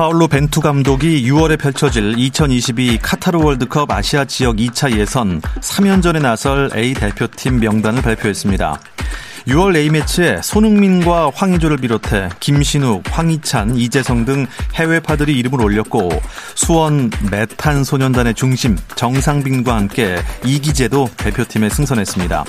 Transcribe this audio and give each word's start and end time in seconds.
파울로 0.00 0.28
벤투 0.28 0.62
감독이 0.62 1.30
6월에 1.30 1.58
펼쳐질 1.58 2.14
2022 2.16 2.96
카타르 3.02 3.38
월드컵 3.38 3.90
아시아 3.90 4.24
지역 4.24 4.56
2차 4.56 4.96
예선 4.96 5.42
3연전에 5.42 6.22
나설 6.22 6.70
A 6.74 6.94
대표팀 6.94 7.60
명단을 7.60 8.00
발표했습니다. 8.00 8.80
6월 9.46 9.76
A매치에 9.76 10.42
손흥민과 10.42 11.30
황의조를 11.34 11.78
비롯해 11.78 12.28
김신욱, 12.40 13.02
황희찬, 13.10 13.76
이재성 13.76 14.24
등 14.24 14.46
해외파들이 14.74 15.38
이름을 15.38 15.62
올렸고 15.62 16.10
수원 16.54 17.10
메탄 17.30 17.84
소년단의 17.84 18.34
중심 18.34 18.76
정상빈과 18.96 19.74
함께 19.74 20.18
이기재도 20.44 21.10
대표팀에 21.16 21.70
승선했습니다. 21.70 22.44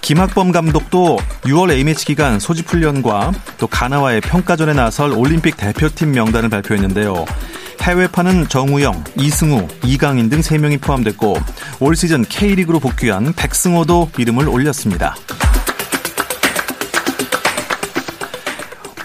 김학범 0.00 0.52
감독도 0.52 1.18
6월 1.44 1.70
A매치 1.72 2.04
기간 2.04 2.38
소집 2.38 2.70
훈련과 2.70 3.32
또 3.58 3.66
가나와의 3.66 4.20
평가전에 4.20 4.74
나설 4.74 5.12
올림픽 5.12 5.56
대표팀 5.56 6.12
명단을 6.12 6.48
발표했는데요. 6.50 7.24
해외파는 7.80 8.48
정우영, 8.48 9.04
이승우, 9.18 9.68
이강인 9.84 10.30
등 10.30 10.40
3명이 10.40 10.80
포함됐고 10.80 11.36
올 11.80 11.96
시즌 11.96 12.22
K리그로 12.22 12.80
복귀한 12.80 13.32
백승호도 13.34 14.10
이름을 14.16 14.48
올렸습니다. 14.48 15.14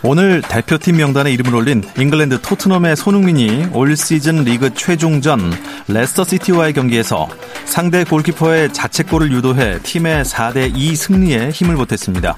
오늘 0.02 0.42
대표팀 0.42 0.96
명단에 0.96 1.32
이름을 1.34 1.54
올린 1.54 1.84
잉글랜드 1.98 2.42
토트넘의 2.42 2.96
손흥민이 2.96 3.68
올 3.74 3.98
시즌 3.98 4.46
리그 4.46 4.74
최종전 4.74 5.52
레스터 5.90 6.24
시티와의 6.24 6.74
경기에서 6.74 7.28
상대 7.66 8.06
골키퍼의 8.06 8.72
자책골을 8.72 9.32
유도해 9.34 9.80
팀의 9.84 10.24
4대 10.24 10.72
2 10.74 10.96
승리에 10.96 11.50
힘을 11.50 11.76
보탰습니다. 11.76 12.38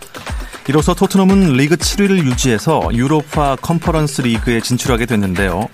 이로써 0.68 0.94
토트넘은 0.94 1.53
리그 1.53 1.76
7위를 1.76 2.23
유지해서 2.23 2.90
유로파 2.94 3.58
컨퍼런스 3.58 4.22
리그에 4.22 4.59
진출하게 4.62 5.06
됐는데요. 5.06 5.68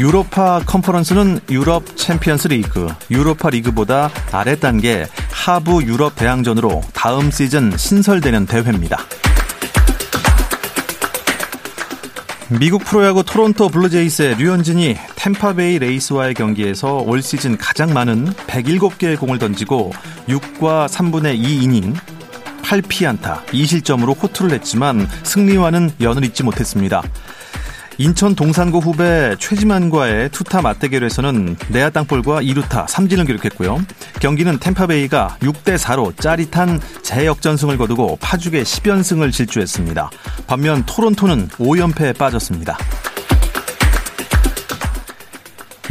유로파 0.00 0.62
컨퍼런스는 0.66 1.40
유럽 1.50 1.96
챔피언스 1.96 2.48
리그, 2.48 2.88
유로파 3.10 3.50
리그보다 3.50 4.10
아래 4.32 4.56
단계 4.56 5.06
하부 5.30 5.84
유럽 5.84 6.16
대항전으로 6.16 6.82
다음 6.92 7.30
시즌 7.30 7.76
신설되는 7.76 8.46
대회입니다. 8.46 8.98
미국 12.58 12.84
프로야구 12.84 13.22
토론토 13.22 13.68
블루제이스의 13.68 14.36
류현진이 14.36 14.96
탬파베이 15.16 15.78
레이스와의 15.78 16.34
경기에서 16.34 16.98
올 16.98 17.22
시즌 17.22 17.56
가장 17.56 17.94
많은 17.94 18.26
107개의 18.26 19.18
공을 19.18 19.38
던지고 19.38 19.92
6과 20.28 20.88
3분의 20.88 21.36
2 21.36 21.62
이닝 21.62 21.94
8피안타 22.62 23.44
2실점으로 23.46 24.20
호투를 24.20 24.50
냈지만 24.50 25.08
승리와는 25.22 25.92
연을 26.00 26.24
잇지 26.24 26.42
못했습니다. 26.42 27.02
인천 28.02 28.34
동산고 28.34 28.80
후배 28.80 29.36
최지만과의 29.38 30.30
투타 30.30 30.60
맞대결에서는 30.60 31.56
내야 31.68 31.88
땅볼과 31.88 32.42
2루타 32.42 32.86
3진을 32.88 33.26
기록했고요. 33.26 33.80
경기는 34.20 34.58
템파베이가 34.58 35.36
6대 35.40 35.78
4로 35.78 36.18
짜릿한 36.18 36.80
재역전승을 37.02 37.78
거두고 37.78 38.18
파죽의 38.20 38.64
10연승을 38.64 39.30
질주했습니다. 39.30 40.10
반면 40.48 40.82
토론토는 40.84 41.46
5연패에 41.50 42.18
빠졌습니다. 42.18 42.76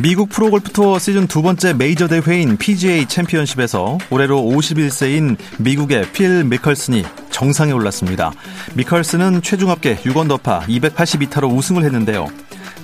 미국 0.01 0.29
프로골프 0.29 0.71
투어 0.71 0.97
시즌 0.97 1.27
두 1.27 1.43
번째 1.43 1.73
메이저 1.73 2.07
대회인 2.07 2.57
PGA 2.57 3.05
챔피언십에서 3.05 3.99
올해로 4.09 4.41
51세인 4.41 5.37
미국의 5.59 6.11
필 6.11 6.43
미컬슨이 6.43 7.03
정상에 7.29 7.71
올랐습니다. 7.71 8.31
미컬슨은 8.73 9.43
최종 9.43 9.69
합계 9.69 9.95
6언더파 9.97 10.63
282타로 10.63 11.55
우승을 11.55 11.83
했는데요. 11.83 12.27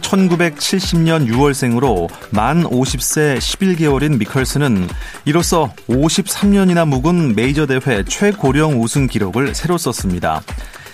1970년 0.01 1.27
6월생으로 1.27 2.07
만 2.29 2.63
50세 2.63 3.37
11개월인 3.39 4.19
미컬슨은 4.19 4.87
이로써 5.25 5.73
53년이나 5.87 6.87
묵은 6.87 7.35
메이저 7.35 7.65
대회 7.65 8.03
최고령 8.03 8.79
우승 8.81 9.07
기록을 9.07 9.55
새로 9.55 9.79
썼습니다. 9.79 10.43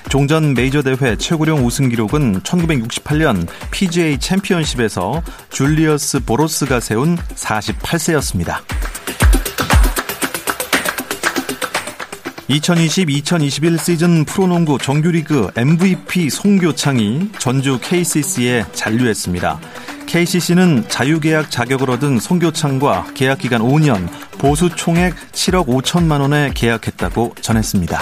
종전 0.10 0.54
메이저 0.54 0.82
대회 0.82 1.16
최고령 1.16 1.66
우승 1.66 1.90
기록은 1.90 2.42
1968년 2.42 3.48
PGA 3.72 4.20
챔피언십에서 4.20 5.22
줄리어스 5.50 6.26
보로스가 6.26 6.80
세운 6.80 7.18
48세였습니다. 7.18 8.58
2020-2021 12.50 13.78
시즌 13.80 14.26
프로농구 14.26 14.78
정규리그 14.78 15.50
MVP 15.56 16.30
송교창이 16.30 17.32
전주 17.40 17.80
KCC에 17.82 18.66
잔류했습니다. 18.74 19.60
KCC는 20.06 20.90
자유계약 20.90 21.50
자격을 21.50 21.90
얻은 21.90 22.20
송교창과 22.20 23.08
계약기간 23.16 23.62
5년, 23.62 24.08
보수 24.38 24.70
총액 24.76 25.16
7억 25.32 25.68
5천만 25.68 26.22
원에 26.22 26.52
계약했다고 26.54 27.36
전했습니다. 27.42 28.00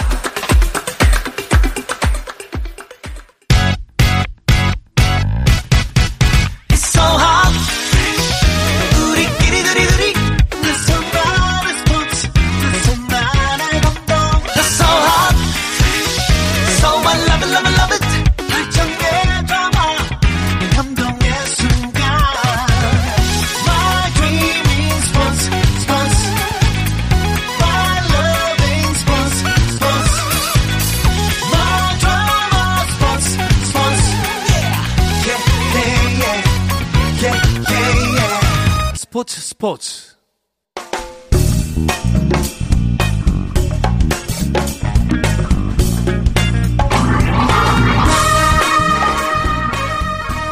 스포츠 39.72 40.12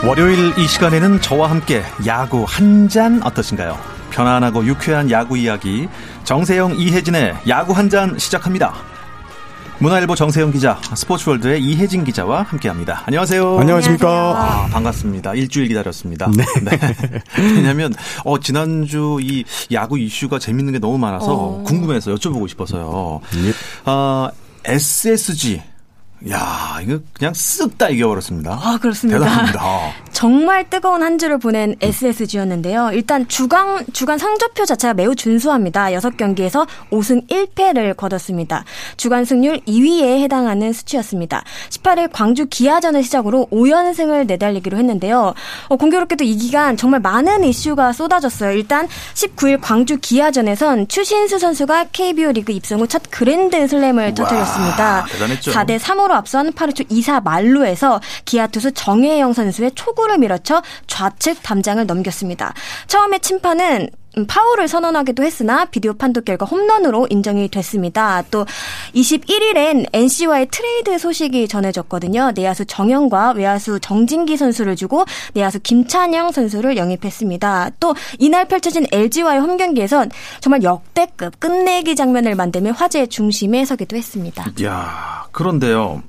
월요일 0.06 0.58
이 0.58 0.68
시간에는 0.68 1.20
저와 1.22 1.50
함께 1.50 1.84
야구 2.06 2.46
한 2.48 2.88
잔 2.88 3.22
어떠신가요? 3.24 3.78
편안하고 4.12 4.66
유쾌한 4.66 5.12
야구 5.12 5.38
이야기 5.38 5.88
정세영 6.24 6.76
이혜진의 6.78 7.36
야구 7.48 7.74
한 7.74 7.90
잔 7.90 8.18
시작합니다. 8.18 8.74
문화일보 9.78 10.16
정세영 10.16 10.52
기자, 10.52 10.82
스포츠월드의 10.96 11.64
이혜진 11.64 12.04
기자와 12.04 12.44
함께합니다. 12.44 13.04
안녕하세요. 13.06 13.60
안녕하십니까. 13.60 14.10
아, 14.10 14.68
반갑습니다. 14.72 15.36
일주일 15.36 15.68
기다렸습니다. 15.68 16.30
네. 16.36 16.44
네. 16.64 17.22
왜냐하면 17.38 17.94
어, 18.26 18.40
지난주 18.40 19.20
이 19.22 19.46
야구 19.72 19.98
이슈가 19.98 20.40
재밌는 20.40 20.74
게 20.74 20.80
너무 20.80 20.98
많아서 20.98 21.34
어. 21.34 21.64
궁금해서 21.64 22.14
여쭤보고 22.16 22.50
싶어서요. 22.50 23.22
예. 23.36 23.90
어, 23.90 24.30
SSG 24.66 25.62
야, 26.30 26.80
이거 26.84 27.00
그냥 27.14 27.32
쓱 27.32 27.78
다 27.78 27.90
이겨버렸습니다. 27.92 28.60
아, 28.62 28.78
그렇습니다. 28.82 29.20
대단합니다. 29.20 29.62
정말 30.20 30.70
뜨거운 30.70 31.02
한 31.02 31.18
주를 31.18 31.38
보낸 31.38 31.78
SSG였는데요. 31.80 32.90
일단 32.92 33.26
주간 33.30 33.86
주간 33.94 34.18
성적표 34.18 34.66
자체가 34.66 34.94
매우 34.94 35.16
준수합니다. 35.16 35.92
6경기에서 35.92 36.68
5승 36.92 37.26
1패를 37.30 37.96
거뒀습니다. 37.96 38.66
주간 38.98 39.24
승률 39.24 39.60
2위에 39.60 40.22
해당하는 40.22 40.74
수치였습니다. 40.74 41.46
18일 41.70 42.10
광주 42.12 42.48
기아전을 42.48 43.02
시작으로 43.02 43.48
5연승을 43.50 44.28
내달리기로 44.28 44.78
했는데요. 44.78 45.34
어, 45.70 45.76
공교롭게도 45.78 46.26
이 46.26 46.36
기간 46.36 46.76
정말 46.76 47.00
많은 47.00 47.46
이슈가 47.46 47.94
쏟아졌어요. 47.94 48.52
일단 48.52 48.90
19일 49.14 49.60
광주 49.62 50.00
기아전에선 50.02 50.90
추신수 50.90 51.40
선수가 51.40 51.86
KBO 51.94 52.34
리그 52.34 52.52
입성 52.52 52.82
후 52.82 52.88
첫 52.88 53.04
그랜드 53.10 53.66
슬램을 53.66 54.16
터뜨렸습니다. 54.16 55.06
4대 55.06 55.80
3으로 55.80 56.12
앞선 56.12 56.52
8회 56.52 56.76
초 56.76 56.84
2사 56.84 57.24
만루에서 57.24 58.02
기아 58.26 58.48
투수 58.48 58.74
정해영 58.74 59.32
선수의 59.32 59.72
초구 59.76 60.09
를 60.10 60.18
밀어쳐 60.18 60.62
좌측 60.88 61.44
담장을 61.44 61.86
넘겼습니다. 61.86 62.54
처음에 62.88 63.20
심판은 63.22 63.90
음, 64.18 64.26
파울을 64.26 64.68
선언하기도 64.68 65.24
했으나 65.24 65.66
비디오 65.66 65.94
판독 65.94 66.26
결과 66.26 66.46
홈런으로 66.46 67.08
인정이 67.12 67.48
됐습니다. 67.50 68.24
또 68.32 68.46
21일엔 68.96 69.86
NC와의 69.94 70.48
트레이드 70.50 70.98
소식이 70.98 71.48
전해졌거든요. 71.48 72.32
내야수 72.34 72.66
정현과 72.66 73.34
외야수 73.34 73.80
정진기 73.80 74.36
선수를 74.36 74.76
주고 74.76 75.06
내야수 75.34 75.60
김찬영 75.60 76.32
선수를 76.32 76.76
영입했습니다. 76.78 77.72
또 77.80 77.94
이날 78.18 78.46
펼쳐진 78.46 78.88
LG와의 78.92 79.42
홈 79.42 79.58
경기에선 79.58 80.10
정말 80.42 80.64
역대급 80.64 81.40
끝내기 81.40 81.96
장면을 81.96 82.34
만들며 82.34 82.72
화제의 82.72 83.10
중심에 83.10 83.64
서기도 83.64 83.96
했습니다. 83.96 84.44
야 84.64 85.28
그런데요. 85.32 86.02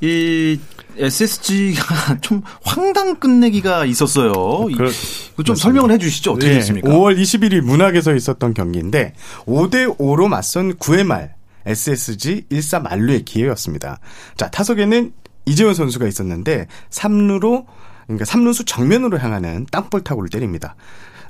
이 0.00 0.58
SSG가 0.98 2.18
좀 2.22 2.42
황당 2.64 3.16
끝내기가 3.16 3.84
있었어요. 3.84 4.32
그좀 4.66 4.84
맞습니다. 4.86 5.54
설명을 5.54 5.90
해 5.90 5.98
주시죠. 5.98 6.32
어떻게 6.32 6.48
네, 6.48 6.54
됐습니까? 6.56 6.88
5월 6.88 7.18
21일 7.18 7.60
문학에서 7.60 8.14
있었던 8.14 8.54
경기인데 8.54 9.14
5대 9.46 9.98
5로 9.98 10.28
맞선 10.28 10.74
9회 10.74 11.04
말 11.04 11.34
SSG 11.66 12.44
1사 12.50 12.82
만루의 12.82 13.24
기회였습니다. 13.24 13.98
자, 14.36 14.50
타석에는 14.50 15.12
이재원 15.46 15.74
선수가 15.74 16.06
있었는데 16.06 16.66
3루로 16.90 17.66
그러니까 18.06 18.24
3루수 18.24 18.66
정면으로 18.66 19.18
향하는 19.18 19.66
땅볼 19.70 20.02
타구를 20.02 20.30
때립니다. 20.30 20.76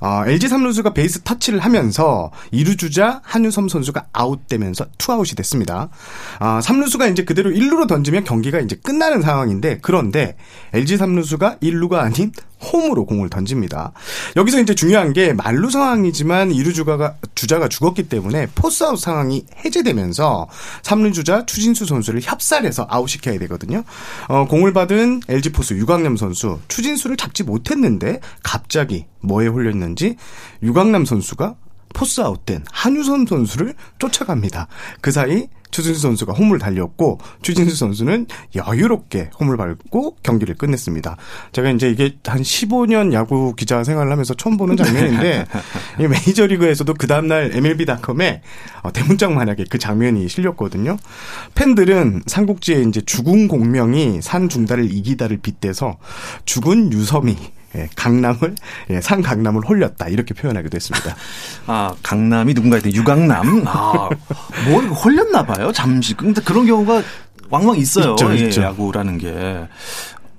어, 0.01 0.23
LG 0.27 0.49
삼루수가 0.49 0.95
베이스 0.95 1.23
터치를 1.23 1.61
하면서 1.61 2.31
2루 2.53 2.79
주자 2.79 3.21
한유섬 3.25 3.69
선수가 3.69 4.07
아웃되면서 4.13 4.87
투아웃이 4.99 5.35
됐습니다. 5.37 5.89
어, 6.41 6.61
삼루수가 6.63 7.09
이제 7.09 7.25
그대로 7.25 7.51
1루로 7.51 7.89
던지면 7.89 8.25
경기가 8.25 8.61
이제 8.61 8.77
끝나는 8.77 9.23
상황인데 9.23 9.79
그런데 9.83 10.37
LG 10.73 10.97
삼루수가 10.97 11.57
1루가 11.63 11.95
아닌 11.95 12.33
홈으로 12.73 13.05
공을 13.05 13.29
던집니다. 13.29 13.93
여기서 14.35 14.61
이제 14.61 14.75
중요한 14.75 15.13
게 15.13 15.33
만루 15.33 15.71
상황이지만 15.71 16.51
2루 16.51 16.75
주가가 16.75 17.17
주자가 17.35 17.69
죽었기 17.69 18.09
때문에 18.09 18.49
포스아웃 18.55 18.99
상황이 18.99 19.45
해제되면서 19.65 20.49
3루 20.83 21.13
주자 21.13 21.45
추진수 21.47 21.87
선수를 21.87 22.21
협살해서 22.23 22.87
아웃시켜야 22.89 23.39
되거든요. 23.41 23.85
어, 24.29 24.47
공을 24.47 24.73
받은 24.73 25.23
LG 25.29 25.53
포수 25.53 25.77
유광남 25.77 26.17
선수 26.17 26.59
추진수를 26.69 27.17
잡지 27.17 27.43
못했는데 27.43 28.21
갑자기 28.43 29.07
뭐에 29.27 29.47
홀렸는지 29.49 30.17
유광남 30.63 31.05
선수가 31.05 31.57
포스 31.95 32.21
아웃된 32.21 32.65
한유선 32.71 33.27
선수를 33.27 33.75
쫓아갑니다. 33.99 34.69
그 35.01 35.11
사이 35.11 35.49
추진수 35.71 36.01
선수가 36.01 36.33
홈을 36.33 36.59
달렸고 36.59 37.19
추진수 37.43 37.77
선수는 37.77 38.27
여유롭게 38.55 39.31
홈을 39.39 39.57
밟고 39.57 40.17
경기를 40.23 40.55
끝냈습니다. 40.55 41.17
제가 41.53 41.71
이제 41.71 41.91
이게 41.91 42.17
한 42.25 42.41
15년 42.41 43.13
야구 43.13 43.55
기자 43.55 43.85
생활을 43.85 44.11
하면서 44.11 44.35
처음 44.35 44.57
보는 44.57 44.77
장면인데 44.77 45.47
이 46.01 46.07
메이저리그에서도 46.07 46.95
그 46.95 47.07
다음날 47.07 47.51
MLB.com에 47.55 48.43
어, 48.83 48.93
대문짝 48.93 49.33
만하게 49.33 49.65
그 49.69 49.79
장면이 49.79 50.29
실렸거든요. 50.29 50.97
팬들은 51.55 52.23
삼국지에 52.27 52.83
이제 52.83 53.01
죽은 53.01 53.49
공명이 53.49 54.23
산 54.23 54.49
중다를 54.49 54.91
이기다를 54.91 55.39
빗대서 55.39 55.97
죽은 56.45 56.93
유섬이 56.93 57.37
예, 57.77 57.89
강남을 57.95 58.55
예, 58.91 59.01
산 59.01 59.23
강남을 59.23 59.63
홀렸다. 59.67 60.09
이렇게 60.09 60.35
표현하기도 60.35 60.75
했습니다. 60.77 61.15
아 61.67 61.95
강남이 62.03 62.55
누군가한테 62.55 62.93
유강남? 62.93 63.67
아뭐 63.67 64.81
홀렸나 65.05 65.45
봐요 65.45 65.73
잠시. 65.73 66.15
근데 66.15 66.41
그런 66.41 66.67
경우가 66.67 67.03
왕왕 67.51 67.77
있어요. 67.77 68.13
있죠, 68.13 68.33
예, 68.33 68.37
있죠. 68.47 68.63
야구라는 68.63 69.19
게 69.19 69.69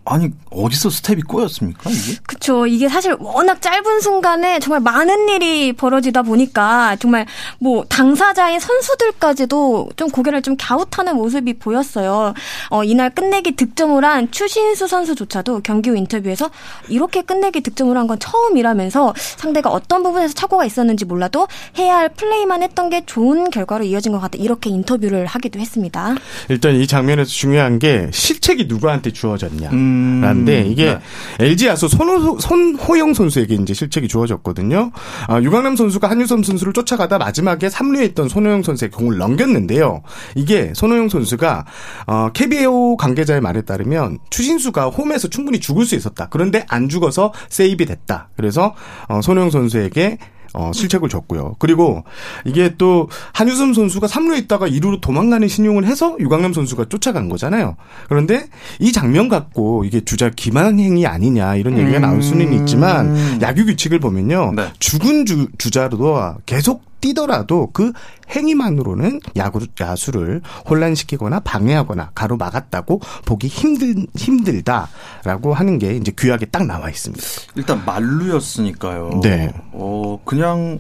아니 0.10 0.30
어디서 0.50 0.90
스텝이 0.90 1.22
꼬였습니까 1.24 1.90
이게? 1.90 2.18
그렇죠. 2.26 2.66
이게 2.66 2.88
사실 2.90 3.16
워낙 3.20 3.62
짧은 3.62 4.00
순간에 4.02 4.60
정말 4.60 4.80
많은 4.82 5.30
일이 5.30 5.74
벌어지다 5.74 6.22
보니까 6.24 6.96
정말 7.00 7.26
뭐 7.60 7.84
당사자인 7.90 8.60
선수들까지도 8.60 9.90
좀 9.96 10.10
고개를 10.10 10.42
좀 10.42 10.56
갸웃하는 10.58 11.16
모습이 11.16 11.56
보였어요. 11.60 12.34
어, 12.70 12.84
이날 12.84 13.10
끝내기 13.10 13.56
득점을 13.56 14.04
한 14.04 14.32
추신수 14.32 14.88
선수조차도 14.88 15.62
경기 15.64 15.90
후 15.90 15.96
인터뷰에서 15.98 16.50
이렇게 16.90 17.22
끝내기 17.22 17.62
득점을 17.62 17.96
한 17.96 18.08
건 18.08 18.18
처음이라면서 18.20 19.14
상대가 19.18 19.70
어떤 19.70 20.02
부분에서 20.02 20.34
착오가 20.34 20.64
있었는지 20.64 21.04
몰라도 21.04 21.46
해야 21.78 21.98
할 21.98 22.08
플레이만 22.08 22.64
했던 22.64 22.90
게 22.90 23.06
좋은 23.06 23.50
결과로 23.50 23.84
이어진 23.84 24.14
것 24.14 24.20
같다. 24.22 24.38
이렇게 24.38 24.70
인터뷰를 24.70 25.26
하기도 25.26 25.60
했습니다. 25.60 26.16
일단 26.48 26.74
이 26.76 26.88
장면에서 26.88 27.30
중요한 27.30 27.80
게 27.80 28.10
실책이 28.14 28.68
누구한테 28.70 29.12
주어졌냐. 29.12 29.72
음. 29.72 29.97
라는데 30.22 30.64
음, 30.64 30.72
이게 30.72 30.86
네. 30.86 31.46
LG 31.46 31.68
야수 31.68 31.88
손호, 31.88 32.40
손호영 32.40 33.14
선수에게 33.14 33.56
이제 33.56 33.74
실책이 33.74 34.08
주어졌거든요. 34.08 34.92
아, 35.28 35.42
유강남 35.42 35.76
선수가 35.76 36.10
한유섬 36.10 36.44
선수를 36.44 36.74
쫓아가다 36.74 37.18
마지막에 37.18 37.68
3루에 37.68 38.06
있던 38.10 38.30
손호영 38.30 38.64
선수의 38.64 38.92
공을 38.92 39.18
넘겼는데요. 39.18 40.02
이게 40.36 40.72
손호영 40.76 41.10
선수가 41.10 41.66
어, 42.08 42.30
KBO 42.34 42.98
관계자의 42.98 43.42
말에 43.42 43.62
따르면 43.62 44.20
추신수가 44.30 44.90
홈에서 44.90 45.28
충분히 45.28 45.60
죽을 45.60 45.86
수 45.86 45.96
있었다. 45.96 46.28
그런데 46.30 46.66
안 46.70 46.90
죽어서 46.90 47.34
세이브 47.50 47.86
됐다. 47.86 48.30
그래서 48.36 48.76
어, 49.08 49.22
손호영 49.22 49.50
선수에게 49.50 50.18
어, 50.54 50.72
실책을 50.74 51.10
줬고요. 51.10 51.56
그리고 51.60 52.04
이게 52.46 52.76
또 52.78 53.10
한유섬 53.34 53.74
선수가 53.74 54.08
3루에 54.08 54.38
있다가 54.44 54.68
2루로 54.68 55.02
도망가는 55.02 55.48
신용을 55.48 55.86
해서 55.86 56.16
유강남 56.20 56.54
선수가 56.54 56.86
쫓아간 56.90 57.30
거잖아요. 57.30 57.76
그런데 58.08 58.48
이 58.80 58.92
장면 58.92 59.30
갖고 59.30 59.84
이게 59.86 60.02
주자 60.02 60.30
기만 60.30 60.80
행위 60.80 61.06
아니냐 61.06 61.56
이런 61.56 61.78
얘기가 61.78 62.00
나올 62.00 62.22
수는 62.22 62.54
있지만 62.54 63.16
음. 63.16 63.40
야구 63.42 63.66
규칙을 63.66 64.00
보면요. 64.00 64.54
네. 64.56 64.68
죽은 64.80 65.26
주, 65.26 65.48
주자로도 65.58 66.36
계속 66.46 66.88
뛰더라도 67.02 67.70
그 67.74 67.92
행위만으로는 68.30 69.20
야구 69.36 69.60
야수를 69.80 70.42
혼란시키거나 70.70 71.40
방해하거나 71.42 72.12
가로막았다고 72.16 73.02
보기 73.26 73.48
힘들 73.48 74.06
힘들다라고 74.16 75.54
하는 75.54 75.78
게 75.80 75.96
이제 75.96 76.12
규약에 76.16 76.48
딱 76.48 76.66
나와 76.66 76.90
있습니다. 76.90 77.24
일단 77.56 77.84
만루였으니까요. 77.86 79.22
네. 79.22 79.54
어 79.72 80.20
그냥 80.26 80.80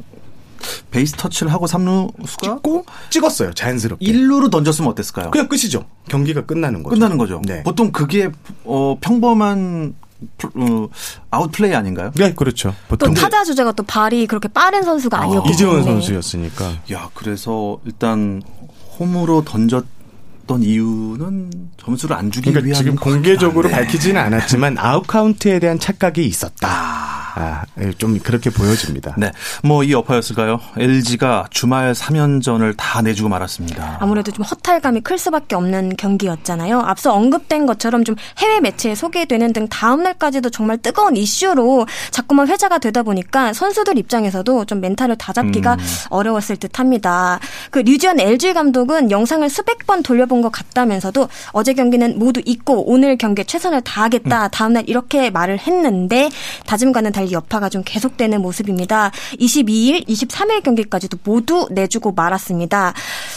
베이스 0.91 1.13
터치를 1.13 1.53
하고 1.53 1.65
3루수가 1.65 2.41
찍고 2.41 2.85
찍었어요. 3.09 3.53
자연스럽게. 3.53 4.05
1루로 4.05 4.49
던졌으면 4.51 4.89
어땠을까요? 4.91 5.31
그냥 5.31 5.47
끝이죠. 5.47 5.85
경기가 6.09 6.45
끝나는 6.45 6.83
거죠. 6.83 6.93
끝나는 6.95 7.17
거죠. 7.17 7.41
네. 7.45 7.63
보통 7.63 7.91
그게 7.91 8.29
어 8.63 8.97
평범한 8.99 9.93
어, 9.95 10.06
아웃플레이 11.29 11.75
아닌가요? 11.75 12.11
네, 12.15 12.33
그렇죠. 12.33 12.73
보통. 12.87 13.13
또 13.13 13.19
타자 13.19 13.43
주자가 13.43 13.71
또 13.73 13.83
발이 13.83 14.27
그렇게 14.27 14.47
빠른 14.47 14.83
선수가 14.83 15.19
아니었기 15.19 15.49
아, 15.49 15.51
이재원 15.51 15.83
선수였으니까. 15.83 16.73
야, 16.91 17.09
그래서 17.13 17.79
일단 17.85 18.41
홈으로 18.99 19.43
던졌 19.43 19.85
던 20.47 20.63
이유는 20.63 21.51
점수를 21.77 22.15
안 22.15 22.31
주기 22.31 22.51
그러니까 22.51 22.65
위한 22.67 22.81
지금 22.81 22.95
공개적으로 22.95 23.67
밝히지는 23.69 24.19
않았지만 24.19 24.77
아웃 24.77 25.05
카운트에 25.05 25.59
대한 25.59 25.77
착각이 25.77 26.25
있었다. 26.25 27.06
아. 27.37 27.47
아, 27.47 27.63
예, 27.79 27.91
좀 27.93 28.19
그렇게 28.19 28.49
보여집니다. 28.49 29.15
네. 29.17 29.31
뭐 29.63 29.87
이 29.87 29.93
여파였을까요? 29.93 30.59
LG가 30.77 31.45
주말 31.49 31.93
3연전을 31.93 32.75
다 32.75 33.01
내주고 33.01 33.29
말았습니다. 33.29 33.99
아무래도 34.01 34.31
좀 34.31 34.43
허탈감이 34.43 34.99
클 35.01 35.17
수밖에 35.17 35.55
없는 35.55 35.95
경기였잖아요. 35.95 36.81
앞서 36.81 37.13
언급된 37.13 37.65
것처럼 37.65 38.03
좀 38.03 38.15
해외 38.39 38.59
매체에 38.59 38.95
소개되는 38.95 39.53
등 39.53 39.67
다음 39.69 40.03
날까지도 40.03 40.49
정말 40.49 40.77
뜨거운 40.77 41.15
이슈로 41.15 41.87
자꾸만 42.11 42.49
회자가 42.49 42.79
되다 42.79 43.03
보니까 43.03 43.53
선수들 43.53 43.97
입장에서도 43.97 44.65
좀 44.65 44.81
멘탈을 44.81 45.15
다잡기가 45.15 45.75
음. 45.75 45.79
어려웠을 46.09 46.57
듯합니다. 46.57 47.39
그 47.71 47.79
류지현 47.79 48.19
LG 48.19 48.53
감독은 48.53 49.09
영상을 49.11 49.47
수백 49.49 49.85
번 49.87 50.03
돌려본 50.03 50.41
것 50.41 50.51
같다면서도 50.51 51.29
어제 51.51 51.73
경기는 51.73 52.19
모두 52.19 52.41
잊고 52.45 52.91
오늘 52.91 53.17
경기에 53.17 53.45
최선을 53.45 53.81
다하겠다. 53.81 54.45
음. 54.45 54.49
다음 54.51 54.73
날 54.73 54.83
이렇게 54.87 55.29
말을 55.29 55.59
했는데 55.59 56.29
다짐과는 56.65 57.13
달리 57.13 57.26
잘 57.27 57.31
여파가 57.31 57.69
좀 57.69 57.83
계속되는 57.85 58.41
모습입니다. 58.41 59.11
22일, 59.39 60.07
23일 60.07 60.63
경기까지도 60.63 61.17
모두 61.23 61.67
내주고 61.71 62.13
말았습니다. 62.13 62.93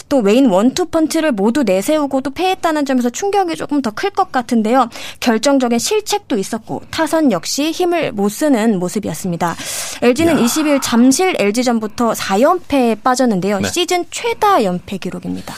또 0.09 0.19
웨인 0.19 0.47
원투 0.47 0.87
펀치를 0.87 1.33
모두 1.33 1.63
내세우고 1.63 2.21
도 2.21 2.31
패했다는 2.31 2.85
점에서 2.87 3.11
충격이 3.11 3.57
조금 3.57 3.83
더 3.83 3.91
클 3.91 4.11
것 4.11 4.31
같은데요. 4.33 4.89
결정적인 5.19 5.79
실책도 5.79 6.39
있었고 6.39 6.83
타선 6.91 7.33
역시 7.33 7.71
힘을 7.71 8.13
못 8.13 8.29
쓰는 8.29 8.79
모습이었습니다. 8.79 9.57
LG는 10.03 10.39
야. 10.39 10.43
20일 10.45 10.81
잠실 10.83 11.35
LG전부터 11.39 12.13
4연패에 12.13 13.03
빠졌는데요. 13.03 13.61
네. 13.61 13.69
시즌 13.69 14.05
최다 14.11 14.65
연패 14.65 14.99
기록입니다. 14.99 15.55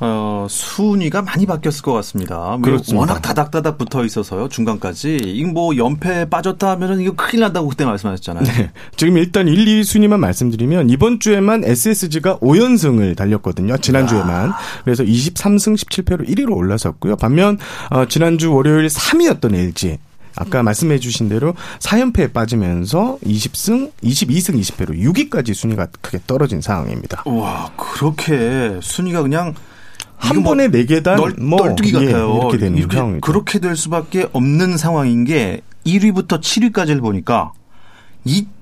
어, 0.00 0.46
순위가 0.48 1.22
많이 1.22 1.46
바뀌었을 1.46 1.82
것 1.82 1.92
같습니다. 1.94 2.56
그렇습니다. 2.62 2.98
워낙 2.98 3.20
다닥다닥 3.20 3.78
붙어 3.78 4.04
있어서요, 4.04 4.48
중간까지. 4.48 5.16
이거 5.24 5.50
뭐 5.50 5.76
연패 5.76 6.30
빠졌다 6.30 6.70
하면은 6.70 7.00
이거 7.00 7.14
큰일 7.16 7.42
난다고 7.42 7.68
그때 7.68 7.84
말씀하셨잖아요. 7.84 8.44
네. 8.44 8.70
지금 8.96 9.18
일단 9.18 9.48
1, 9.48 9.66
2 9.66 9.84
순위만 9.84 10.20
말씀드리면 10.20 10.90
이번 10.90 11.18
주에만 11.18 11.64
SSG가 11.64 12.38
5연승을 12.38 13.16
달렸거든요. 13.16 13.76
지난주에만. 13.78 14.52
그래서 14.84 15.02
23승 15.02 15.74
17패로 15.74 16.28
1위로 16.28 16.56
올라섰고요. 16.56 17.16
반면 17.16 17.58
어, 17.90 18.06
지난주 18.06 18.52
월요일 18.52 18.86
3위였던 18.86 19.54
LG 19.54 19.98
아까 20.36 20.62
말씀해 20.62 20.98
주신 20.98 21.28
대로 21.28 21.54
4연패에 21.80 22.32
빠지면서 22.32 23.18
20승, 23.24 23.90
22승 24.02 24.60
20패로 24.60 24.90
6위까지 24.96 25.52
순위가 25.52 25.88
크게 26.00 26.20
떨어진 26.26 26.60
상황입니다. 26.60 27.24
와, 27.26 27.70
그렇게 27.76 28.78
순위가 28.80 29.22
그냥 29.22 29.54
한 30.18 30.42
번에 30.42 30.68
네 30.68 30.84
계단 30.84 31.16
널, 31.16 31.34
뭐 31.38 31.64
널뛰기 31.66 31.96
예, 31.96 32.06
같아요. 32.06 32.38
이렇게 32.40 32.58
되는 32.58 32.76
이렇게, 32.76 32.96
상황이죠. 32.96 33.20
그렇게 33.20 33.58
될 33.58 33.76
수밖에 33.76 34.28
없는 34.32 34.76
상황인 34.76 35.24
게 35.24 35.62
1위부터 35.86 36.40
7위까지를 36.40 37.00
보니까 37.00 37.52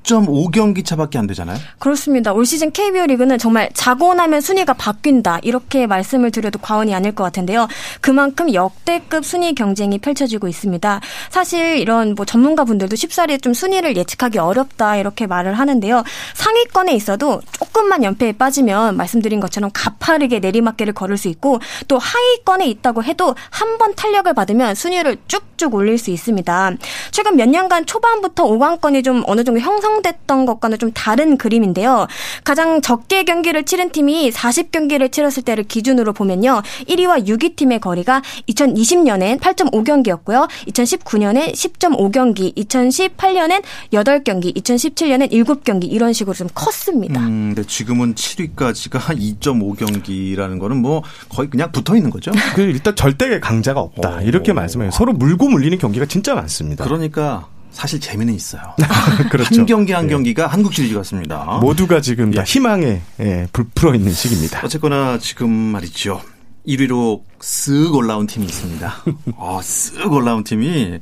2.5경기 0.07 0.85
차밖에 0.85 1.19
안 1.19 1.27
되잖아요. 1.27 1.59
그렇습니다. 1.79 2.33
올 2.33 2.47
시즌 2.47 2.71
KBO 2.71 3.07
리그는 3.07 3.39
정말 3.39 3.69
자고 3.75 4.15
나면 4.15 4.41
순위가 4.41 4.75
바뀐다. 4.75 5.41
이렇게 5.43 5.87
말씀을 5.87 6.31
드려도 6.31 6.59
과언이 6.61 6.95
아닐 6.95 7.13
것 7.13 7.25
같은데요. 7.25 7.67
그만큼 8.01 8.53
역대급 8.55 9.25
순위 9.25 9.55
경쟁이 9.55 9.99
펼쳐지고 9.99 10.49
있습니다. 10.49 11.01
사실 11.31 11.79
이런 11.79 12.15
뭐 12.15 12.25
전문가분들도 12.25 12.95
쉽사리 12.97 13.39
좀 13.39 13.53
순위를 13.53 13.97
예측하기 13.97 14.39
어렵다 14.39 14.97
이렇게 14.97 15.27
말을 15.27 15.55
하는데요. 15.55 16.05
상위권에 16.35 16.93
있어도 16.95 17.43
조금만 17.53 18.05
연패에 18.05 18.33
빠지면 18.33 18.97
말씀드린 18.97 19.41
것처럼 19.41 19.71
가파르게 19.75 20.39
내리막길을 20.39 20.93
걸을 20.95 21.17
수 21.17 21.29
있고 21.29 21.59
또 21.89 21.99
하위권에 21.99 22.67
있다고 22.69 23.03
해도 23.05 23.35
한 23.51 23.77
번 23.77 23.95
탄력을 23.95 24.33
받으면 24.33 24.75
순위를 24.75 25.19
쭉쭉 25.29 25.75
올릴 25.75 25.99
수 25.99 26.11
있습니다. 26.11 26.73
최근 27.11 27.37
몇 27.37 27.47
년간 27.47 27.85
초반부터 27.85 28.45
5강권이 28.45 29.05
좀 29.05 29.23
어느 29.27 29.45
정도 29.45 29.61
형성 29.61 29.96
됐던 30.03 30.47
것과는 30.47 30.79
좀 30.79 30.93
다른 30.93 31.37
그림인데요. 31.37 32.07
가장 32.45 32.81
적게 32.81 33.25
경기를 33.25 33.65
치른 33.65 33.91
팀이 33.91 34.31
40경기를 34.31 35.11
치렀을 35.11 35.43
때를 35.43 35.65
기준으로 35.65 36.13
보면요. 36.13 36.63
1위와 36.89 37.27
6위 37.27 37.57
팀의 37.57 37.81
거리가 37.81 38.23
2020년엔 38.49 39.41
8.5경기였고요. 39.41 40.49
2019년엔 40.69 41.53
10.5경기, 41.53 42.55
2018년엔 42.57 43.63
8경기, 43.93 44.57
2017년엔 44.57 45.31
7경기 45.31 45.91
이런 45.91 46.13
식으로 46.13 46.35
좀 46.35 46.49
컸습니다. 46.55 47.21
음, 47.21 47.55
근데 47.55 47.67
지금은 47.67 48.15
7위까지가 48.15 49.01
2.5경기라는 49.41 50.59
거는 50.59 50.77
뭐 50.83 51.03
거의 51.29 51.49
그냥 51.51 51.73
붙어 51.73 51.97
있는 51.97 52.11
거죠. 52.11 52.33
그 52.55 52.63
일단 52.63 52.95
절대 52.95 53.41
강자가 53.41 53.81
없다. 53.81 54.19
오, 54.19 54.21
이렇게 54.21 54.53
말씀해요. 54.53 54.91
서로 54.91 55.13
물고 55.13 55.49
물리는 55.49 55.77
경기가 55.79 56.07
진짜 56.07 56.35
많습니다. 56.35 56.85
그러니까 56.85 57.49
사실 57.77 58.01
재미는 58.01 58.33
있어요. 58.33 58.63
그렇죠. 59.31 59.55
한 59.55 59.67
경기 59.67 59.93
한 59.93 60.07
예. 60.07 60.09
경기가 60.09 60.47
한국 60.47 60.73
시리즈 60.73 60.95
같습니다. 60.95 61.59
모두가 61.61 62.01
지금 62.01 62.31
다 62.31 62.41
예. 62.41 62.45
희망에 62.45 63.03
예, 63.21 63.47
불풀어 63.53 63.95
있는 63.95 64.13
시기입니다. 64.13 64.63
어쨌거나 64.65 65.19
지금 65.19 65.51
말이죠. 65.51 66.23
1위로 66.67 67.21
쓱 67.51 67.95
올라온 67.95 68.27
팀이 68.27 68.45
있습니다. 68.45 68.87
아, 69.39 69.59
쓱 69.63 70.11
올라온 70.13 70.43
팀이 70.43 70.99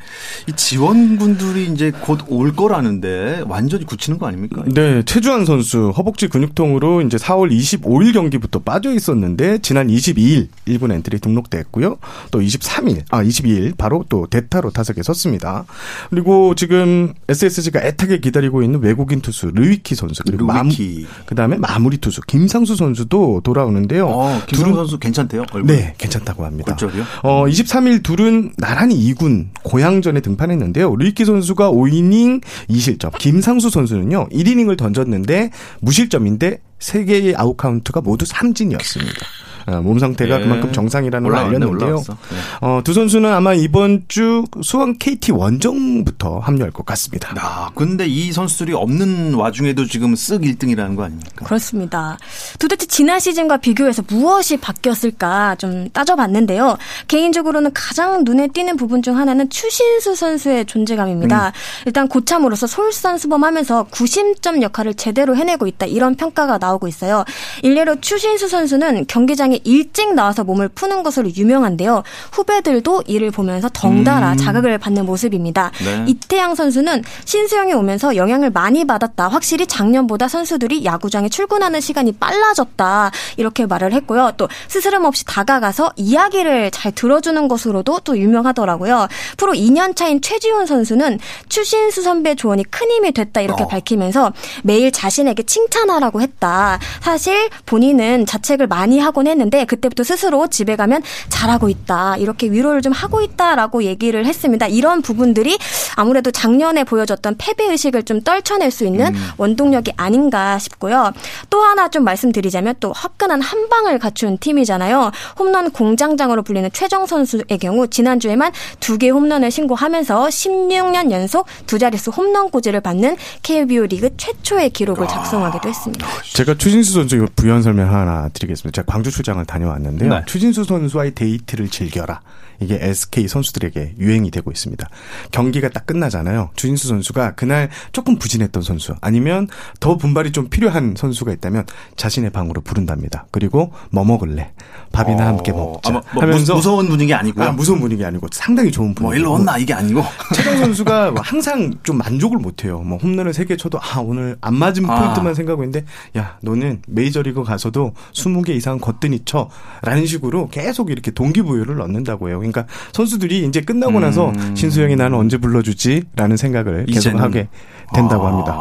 이 0.47 0.53
지원군들이 0.55 1.73
이제 1.73 1.91
곧 1.91 2.21
올 2.29 2.55
거라는데 2.55 3.45
완전히 3.47 3.85
굳히는 3.87 4.19
거 4.19 4.27
아닙니까? 4.27 4.63
네, 4.67 5.03
최주환 5.05 5.47
선수 5.47 5.91
허벅지 5.97 6.29
근육통으로 6.29 7.01
이제 7.03 7.17
4월 7.17 7.51
25일 7.51 8.13
경기부터 8.13 8.59
빠져 8.59 8.93
있었는데 8.93 9.59
지난 9.59 9.89
22일 9.89 10.49
1군 10.69 10.93
엔트리 10.93 11.21
등록됐고요. 11.21 11.97
또 12.31 12.41
23일, 12.41 13.05
아 13.11 13.23
22일 13.25 13.77
바로 13.79 14.05
또 14.11 14.27
대타로 14.27 14.71
타석에 14.71 15.03
섰습니다. 15.03 15.65
그리고 16.11 16.55
지금 16.55 17.15
SSG가 17.29 17.81
애타게 17.83 18.19
기다리고 18.19 18.63
있는 18.63 18.83
외국인 18.83 19.23
투수 19.23 19.47
르위키 19.47 19.95
선수 19.95 20.23
그리고 20.25 20.53
르위키. 20.53 21.07
마무, 21.07 21.25
그다음에 21.27 21.57
마무리 21.57 21.97
투수 21.97 22.21
김상수 22.27 22.77
선수도 22.77 23.41
돌아오는데요. 23.45 24.09
어, 24.09 24.43
김상수 24.47 24.75
선수 24.77 24.99
괜찮대요? 24.99 25.45
얼굴. 25.53 25.75
네, 25.75 25.95
괜찮다 25.97 26.34
고 26.35 26.45
합니다. 26.45 26.75
굴절이요? 26.75 27.05
어, 27.23 27.45
23일 27.47 28.03
둘은 28.03 28.53
나란히 28.59 28.97
2군 29.13 29.49
고양전에 29.63 30.21
등판했는데요. 30.21 30.97
르위키 30.97 31.25
선수가 31.25 31.71
5이닝 31.71 32.43
2실점, 32.69 33.17
김상수 33.19 33.71
선수는요 33.71 34.29
1이닝을 34.31 34.77
던졌는데 34.77 35.51
무실점인데 35.81 36.59
3개의 36.79 37.35
아웃 37.39 37.57
카운트가 37.57 38.01
모두 38.01 38.25
삼진이었습니다. 38.27 39.27
어, 39.67 39.81
몸 39.81 39.99
상태가 39.99 40.41
예. 40.41 40.43
그만큼 40.43 40.73
정상이라는 40.73 41.29
걸 41.29 41.39
알렸는데요. 41.39 41.97
네. 41.97 42.37
어, 42.61 42.81
두 42.85 42.93
선수는 42.93 43.33
아마 43.33 43.55
이번 43.55 44.05
주 44.09 44.45
수원 44.63 44.99
KT 44.99 45.33
원정부터 45.33 46.39
합류할 46.39 46.71
것 46.71 46.85
같습니다. 46.87 47.35
아, 47.39 47.71
근데 47.75 48.07
이 48.07 48.33
선수들이 48.33 48.75
없는 48.75 49.35
와중에도 49.35 49.87
지금 49.87 50.15
쓱 50.15 50.43
1등이라는 50.43 50.97
거 50.97 51.05
아닙니까? 51.05 51.45
그렇습니다. 51.47 52.19
도대체 52.59 52.87
지난 52.87 53.21
시즌과 53.21 53.59
비교해서 53.59 54.03
무엇이 54.07 54.57
바뀌었을까 54.59 55.57
좀 55.57 55.89
따져봤는데요. 55.91 56.77
개인적으로는 57.09 57.71
가장 57.73 58.25
눈에 58.25 58.49
띄는 58.49 58.77
부분 58.77 59.03
중 59.03 59.17
하나는 59.17 59.49
추신수 59.49 60.15
선수의 60.15 60.67
존재감입니다. 60.67 61.49
음. 61.49 61.53
일단 61.87 62.09
고참으로서 62.09 62.67
솔선수범하면서 62.67 63.85
구심점 63.91 64.63
역할을 64.63 64.95
제대로 64.95 65.37
해내고 65.37 65.67
있다 65.67 65.87
이런 65.87 66.15
평가가 66.15 66.59
나오고 66.59 66.89
있어요. 66.89 67.25
일례로 67.63 68.01
추신수 68.01 68.49
선수는 68.49 69.07
경기장에 69.07 69.54
경기장에 69.55 69.61
일찍 69.65 70.15
나와서 70.15 70.43
몸을 70.45 70.69
푸는 70.69 71.03
것으로 71.03 71.31
유명한데요. 71.35 72.03
후배들도 72.33 73.05
이를 73.07 73.31
보면서 73.31 73.69
덩달아 73.73 74.33
음. 74.33 74.37
자극을 74.37 74.79
받는 74.79 75.07
모습입니다. 75.07 75.71
네. 75.85 76.05
이태양 76.09 76.55
선수는 76.55 77.03
신수영이 77.25 77.73
오면서 77.73 78.17
영향을 78.17 78.51
많이 78.51 78.85
받았다. 78.85 79.29
확실히 79.29 79.67
작년보다 79.67 80.29
선수들이 80.29 80.85
야구장에 80.85 81.29
출근하는 81.29 81.81
시간이 81.81 82.13
빨라졌다. 82.13 83.11
이렇게 83.37 83.67
말을 83.67 83.93
했고요. 83.93 84.33
또 84.37 84.49
스스럼 84.69 85.05
없이 85.05 85.25
다가가서 85.25 85.93
이야기를 85.97 86.71
잘 86.73 86.93
들어주는 86.93 87.49
것으로도 87.49 88.01
또 88.01 88.19
유명하더라고요. 88.19 89.09
프로 89.37 89.53
2년 89.53 89.95
차인 89.95 90.21
최지훈 90.21 90.67
선수는 90.67 91.19
추신수 91.49 92.03
선배 92.03 92.35
조언이 92.35 92.65
큰 92.65 92.91
힘이 92.91 93.13
됐다 93.13 93.41
이렇게 93.41 93.65
어. 93.65 93.69
밝히면서 93.69 94.33
매일 94.63 94.91
자신에게 94.91 95.45
칭찬하라고 95.45 96.21
했다. 96.21 96.79
사실 97.01 97.49
본인은 97.67 98.27
자책을 98.27 98.67
많이 98.67 98.99
하곤 98.99 99.27
했는데 99.27 99.44
했는데 99.45 99.65
그때부터 99.65 100.03
스스로 100.03 100.47
집에 100.49 100.77
가면 100.77 101.03
잘하고 101.29 101.69
있다. 101.69 102.17
이렇게 102.17 102.51
위로를 102.51 102.83
좀 102.83 102.93
하고 102.93 103.21
있다라고 103.21 103.85
얘기를 103.85 104.25
했습니다. 104.27 104.67
이런 104.67 105.03
부분들이 105.03 105.59
아무래도 105.97 106.31
작년에 106.31 106.85
보여줬던 106.85 107.37
패배 107.39 107.65
의식을 107.67 108.05
좀 108.05 108.21
떨쳐낼 108.23 108.71
수 108.71 108.85
있는 108.85 109.15
음. 109.15 109.29
원동력이 109.37 109.93
아닌가 109.97 110.59
싶고요. 110.59 111.13
또 111.51 111.61
하나 111.63 111.89
좀 111.89 112.05
말씀드리자면 112.05 112.75
또 112.81 112.93
화끈한 112.93 113.41
한 113.41 113.69
방을 113.69 113.99
갖춘 113.99 114.39
팀이잖아요. 114.39 115.11
홈런 115.39 115.71
공장장으로 115.71 116.43
불리는 116.43 116.69
최정 116.73 117.07
선수의 117.07 117.59
경우 117.61 117.87
지난주에만 117.89 118.53
두 118.81 118.95
개 118.95 119.11
홈런을 119.11 119.51
신고하면서 119.51 120.27
16년 120.29 121.11
연속 121.11 121.47
두 121.67 121.81
자릿수 121.81 122.13
홈런 122.13 122.49
꽂이를 122.51 122.81
받는 122.81 123.17
KBO 123.43 123.87
리그 123.87 124.17
최초의 124.17 124.71
기록을 124.71 125.09
작성하기도 125.09 125.69
했습니다. 125.69 126.07
제가 126.33 126.55
추신수 126.57 126.93
선수 126.93 127.27
부연 127.35 127.63
설명 127.63 127.93
하나 127.93 128.29
드리겠습니다. 128.33 128.83
제가 128.83 128.93
광주 128.93 129.11
출장 129.11 129.34
현장을 129.35 129.45
다녀왔는데요. 129.45 130.11
네. 130.11 130.23
추진수 130.27 130.65
선수와의 130.65 131.13
데이트를 131.15 131.69
즐겨라. 131.69 132.21
이게 132.61 132.79
SK 132.81 133.29
선수들에게 133.29 133.95
유행이 133.99 134.31
되고 134.31 134.51
있습니다. 134.51 134.89
경기가 135.33 135.69
딱 135.69 135.87
끝나잖아요. 135.87 136.51
주진수 136.55 136.89
선수가 136.89 137.35
그날 137.35 137.69
조금 137.93 138.17
부진했던 138.17 138.63
선수 138.63 138.95
아니면 139.01 139.49
더 139.81 139.97
분발이 139.97 140.33
좀 140.33 140.49
필요한 140.49 140.95
선수가 140.97 141.33
있다면 141.33 141.67
자신의 141.97 142.31
방으로 142.31 142.61
부른답니다. 142.61 143.27
그리고 143.31 143.73
뭐 143.91 144.05
먹을래? 144.05 144.53
밥이나 144.93 145.25
어... 145.25 145.27
함께 145.29 145.53
먹자. 145.53 145.91
아, 145.91 145.93
뭐, 145.93 146.03
하면서 146.23 146.55
무서운 146.55 146.89
분위기 146.89 147.13
아니고요. 147.13 147.49
아, 147.49 147.53
무서운 147.53 147.81
분위기 147.81 148.05
아니고 148.05 148.29
상당히 148.33 148.71
좋은 148.71 148.95
분위기. 148.95 149.03
뭐 149.03 149.15
일로 149.15 149.33
온나 149.33 149.59
이게 149.59 149.75
아니고. 149.75 150.03
최정 150.35 150.59
선수가 150.65 151.15
항상 151.17 151.73
좀 151.83 151.99
만족을 151.99 152.39
못 152.39 152.65
해요. 152.65 152.81
뭐 152.81 152.99
홈런을 152.99 153.33
3개 153.33 153.59
쳐도 153.59 153.79
아 153.81 153.99
오늘 153.99 154.37
안 154.41 154.55
맞은 154.55 154.89
아. 154.89 155.01
포인트만 155.01 155.33
아. 155.33 155.35
생각하고 155.35 155.65
있는데 155.65 155.85
야 156.17 156.39
너는 156.43 156.83
메이저리그 156.87 157.43
가서도 157.43 157.95
20개 158.13 158.51
이상 158.51 158.79
거뜬히 158.79 159.24
쳐라는 159.25 160.07
식으로 160.07 160.49
계속 160.49 160.91
이렇게 160.91 161.11
동기부여를 161.11 161.77
넣는다고 161.77 162.29
해요. 162.29 162.39
그러니까 162.39 162.67
선수들이 162.93 163.47
이제 163.47 163.61
끝나고 163.61 164.01
나서 164.01 164.31
음. 164.31 164.57
신수영이 164.57 164.97
나는 164.97 165.19
언제 165.19 165.37
불러주지라는 165.37 166.37
생각을 166.37 166.87
계속 166.87 167.19
하게 167.21 167.49
된다고 167.95 168.27
아. 168.27 168.31
합니다. 168.31 168.53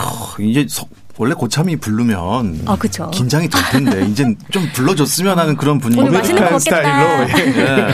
야, 0.00 0.44
이제 0.44 0.66
서, 0.68 0.86
원래 1.18 1.34
고참이 1.34 1.76
부르면 1.76 2.62
아, 2.66 2.76
그쵸. 2.76 3.10
긴장이 3.10 3.48
될 3.48 3.62
텐데 3.70 4.06
이제 4.06 4.24
좀 4.50 4.66
불러줬으면 4.72 5.38
하는 5.38 5.56
그런 5.56 5.78
분위기. 5.78 6.00
오늘 6.00 6.12
맛있는 6.12 6.42
거 6.42 6.50
먹겠다. 6.52 6.58
스타일로. 6.58 7.26
네. 7.52 7.88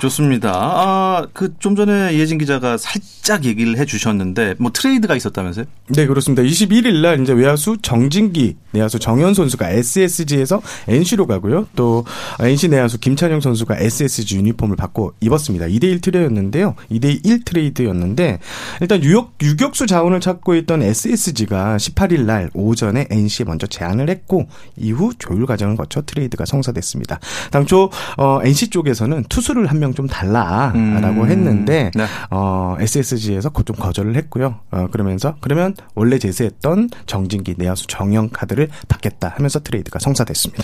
좋습니다. 0.00 0.52
아, 0.54 1.26
그 1.32 1.56
좀 1.58 1.74
전에 1.74 2.12
이혜진 2.14 2.38
기자가 2.38 2.76
살짝 2.76 3.44
얘기를 3.44 3.78
해 3.78 3.86
주셨는데 3.86 4.54
뭐 4.58 4.70
트레이드가 4.72 5.16
있었다면서요? 5.16 5.64
네, 5.88 6.06
그렇습니다. 6.06 6.42
21일 6.42 7.00
날 7.00 7.20
이제 7.22 7.32
외야수 7.32 7.78
정진기, 7.80 8.56
내야수 8.72 8.98
정현 8.98 9.34
선수가 9.34 9.70
SSG에서 9.70 10.60
NC로 10.86 11.26
가고요. 11.26 11.66
또 11.74 12.04
NC 12.40 12.68
내야수 12.68 12.98
김찬영 12.98 13.40
선수가 13.40 13.78
SSG 13.78 14.36
유니폼을 14.36 14.76
받고 14.76 15.14
입었습니다. 15.20 15.66
2대 15.66 15.84
1 15.84 16.00
트레이였는데요. 16.02 16.74
2대 16.90 17.26
1 17.26 17.44
트레이드였는데 17.44 18.38
일단 18.82 19.02
유격 19.02 19.32
유격수 19.42 19.86
자원을 19.86 20.20
찾고 20.20 20.54
있던 20.56 20.82
SSG가 20.82 21.78
18일 21.78 22.20
날 22.26 22.50
오전에 22.54 23.06
NC에 23.10 23.44
먼저 23.46 23.66
제안을 23.66 24.10
했고 24.10 24.46
이후 24.76 25.12
조율 25.18 25.46
과정을 25.46 25.76
거쳐 25.76 26.02
트레이드가 26.02 26.44
성사됐습니다. 26.44 27.18
당초 27.50 27.90
어 28.18 28.40
NC 28.44 28.68
쪽에서는 28.70 29.24
투수를 29.28 29.66
한명 29.66 29.85
좀 29.94 30.06
달라라고 30.06 31.22
음. 31.22 31.30
했는데 31.30 31.90
네. 31.94 32.06
어 32.30 32.76
SSG에서 32.78 33.50
좀 33.64 33.76
거절을 33.76 34.14
했고요. 34.14 34.60
어 34.70 34.86
그러면서 34.92 35.36
그러면 35.40 35.74
원래 35.94 36.18
제시했던 36.18 36.90
정진기 37.06 37.56
내야수 37.58 37.86
정현 37.88 38.28
카드를 38.28 38.68
받겠다 38.88 39.32
하면서 39.36 39.58
트레이드가 39.60 39.98
성사됐습니다. 39.98 40.62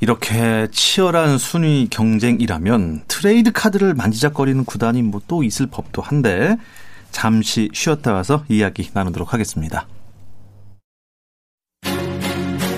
이렇게 0.00 0.68
치열한 0.70 1.38
순위 1.38 1.88
경쟁이라면 1.90 3.04
트레이드 3.08 3.50
카드를 3.52 3.94
만지작거리는 3.94 4.64
구단이 4.64 5.02
뭐 5.02 5.20
또 5.26 5.42
있을 5.42 5.66
법도 5.66 6.02
한데 6.02 6.56
잠시 7.10 7.68
쉬었다 7.72 8.12
와서 8.12 8.44
이야기 8.48 8.88
나누도록 8.92 9.32
하겠습니다. 9.32 9.86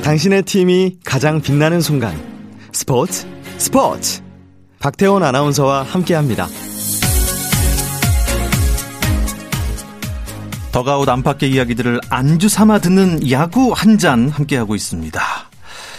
당신의 0.02 0.42
팀이 0.44 0.98
가장 1.04 1.40
빛나는 1.40 1.80
순간 1.80 2.16
스포츠 2.72 3.26
스포츠 3.58 4.22
박태원 4.78 5.22
아나운서와 5.24 5.82
함께합니다. 5.82 6.46
더가웃 10.72 11.08
안팎의 11.08 11.50
이야기들을 11.50 12.00
안주 12.10 12.48
삼아 12.48 12.78
듣는 12.80 13.30
야구 13.30 13.72
한 13.74 13.98
잔 13.98 14.28
함께하고 14.28 14.74
있습니다. 14.76 15.20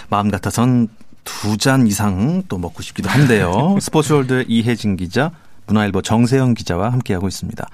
마음 0.09 0.29
같아선 0.31 0.87
두 1.25 1.57
잔 1.57 1.85
이상 1.87 2.43
또 2.47 2.57
먹고 2.57 2.81
싶기도 2.81 3.09
한데요. 3.09 3.77
스포츠월드 3.81 4.45
이혜진 4.47 4.95
기자, 4.95 5.31
문화일보 5.67 6.01
정세영 6.01 6.53
기자와 6.53 6.91
함께하고 6.93 7.27
있습니다. 7.27 7.67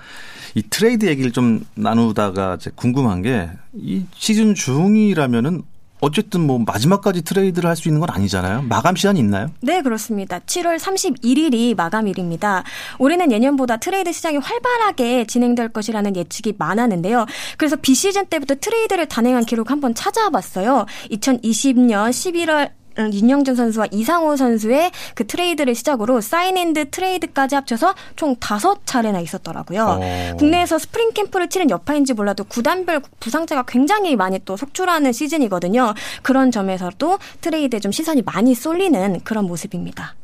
이 0.55 0.63
트레이드 0.69 1.05
얘기를 1.05 1.31
좀 1.31 1.65
나누다가 1.75 2.57
궁금한 2.75 3.21
게 3.21 3.49
이 3.77 4.05
시즌 4.15 4.55
중이라면은 4.55 5.61
어쨌든 6.01 6.41
뭐 6.45 6.59
마지막까지 6.59 7.23
트레이드를 7.23 7.69
할 7.69 7.75
수 7.75 7.87
있는 7.89 7.99
건 7.99 8.09
아니잖아요. 8.11 8.63
마감 8.63 8.95
시한이 8.95 9.19
있나요? 9.19 9.47
네, 9.61 9.81
그렇습니다. 9.81 10.39
7월 10.39 10.77
31일이 10.77 11.75
마감일입니다. 11.75 12.63
올해는 12.99 13.31
예년보다 13.31 13.77
트레이드 13.77 14.11
시장이 14.11 14.37
활발하게 14.37 15.25
진행될 15.25 15.69
것이라는 15.69 16.15
예측이 16.15 16.53
많았는데요. 16.57 17.25
그래서 17.57 17.75
비시즌 17.75 18.27
때부터 18.27 18.55
트레이드를 18.55 19.07
단행한 19.07 19.45
기록 19.45 19.71
한번 19.71 19.93
찾아봤어요. 19.93 20.85
2020년 21.11 22.09
11월 22.11 22.71
윤형준 22.97 23.55
선수와 23.55 23.87
이상호 23.91 24.35
선수의 24.35 24.91
그 25.15 25.27
트레이드를 25.27 25.75
시작으로 25.75 26.21
사인앤드 26.21 26.89
트레이드까지 26.91 27.55
합쳐서 27.55 27.95
총 28.15 28.35
다섯 28.39 28.85
차례나 28.85 29.19
있었더라고요. 29.19 29.99
어. 30.01 30.35
국내에서 30.37 30.77
스프링 30.79 31.11
캠프를 31.13 31.49
치른 31.49 31.69
여파인지 31.69 32.13
몰라도 32.13 32.43
구단별 32.43 33.01
부상자가 33.19 33.63
굉장히 33.67 34.15
많이 34.15 34.39
또 34.45 34.57
속출하는 34.57 35.11
시즌이거든요. 35.11 35.93
그런 36.21 36.51
점에서도 36.51 37.19
트레이드에 37.41 37.79
좀 37.79 37.91
시선이 37.91 38.21
많이 38.23 38.55
쏠리는 38.55 39.19
그런 39.23 39.45
모습입니다. 39.45 40.15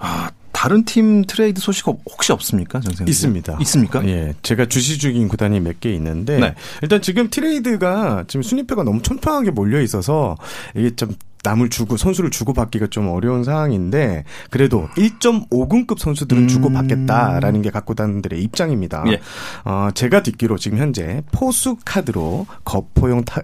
아, 0.00 0.30
다른 0.52 0.84
팀 0.84 1.24
트레이드 1.24 1.60
소식 1.60 1.86
혹시 1.86 2.32
없습니까, 2.32 2.80
정생 2.80 3.06
있습니다. 3.06 3.58
있습니까? 3.60 4.04
예, 4.06 4.34
제가 4.42 4.66
주시 4.66 4.98
중인 4.98 5.28
구단이 5.28 5.60
몇 5.60 5.80
개 5.80 5.92
있는데 5.94 6.38
네. 6.38 6.54
일단 6.82 7.00
지금 7.00 7.30
트레이드가 7.30 8.24
지금 8.26 8.42
순위표가 8.42 8.82
너무 8.82 9.00
촘촘하게 9.02 9.50
몰려 9.52 9.80
있어서 9.80 10.36
이게 10.74 10.94
좀 10.96 11.14
남을 11.44 11.70
주고 11.70 11.96
선수를 11.96 12.30
주고 12.30 12.52
받기가 12.52 12.88
좀 12.88 13.08
어려운 13.08 13.44
상황인데 13.44 14.24
그래도 14.50 14.88
1.5군급 14.96 15.98
선수들은 15.98 16.42
음. 16.42 16.48
주고 16.48 16.70
받겠다라는 16.70 17.62
게 17.62 17.70
갖고 17.70 17.94
다는들의 17.94 18.42
입장입니다. 18.42 19.04
예. 19.08 19.20
어, 19.64 19.88
제가 19.94 20.22
듣기로 20.22 20.58
지금 20.58 20.78
현재 20.78 21.22
포수 21.32 21.76
카드로 21.84 22.46
거포용 22.64 23.24
타, 23.24 23.42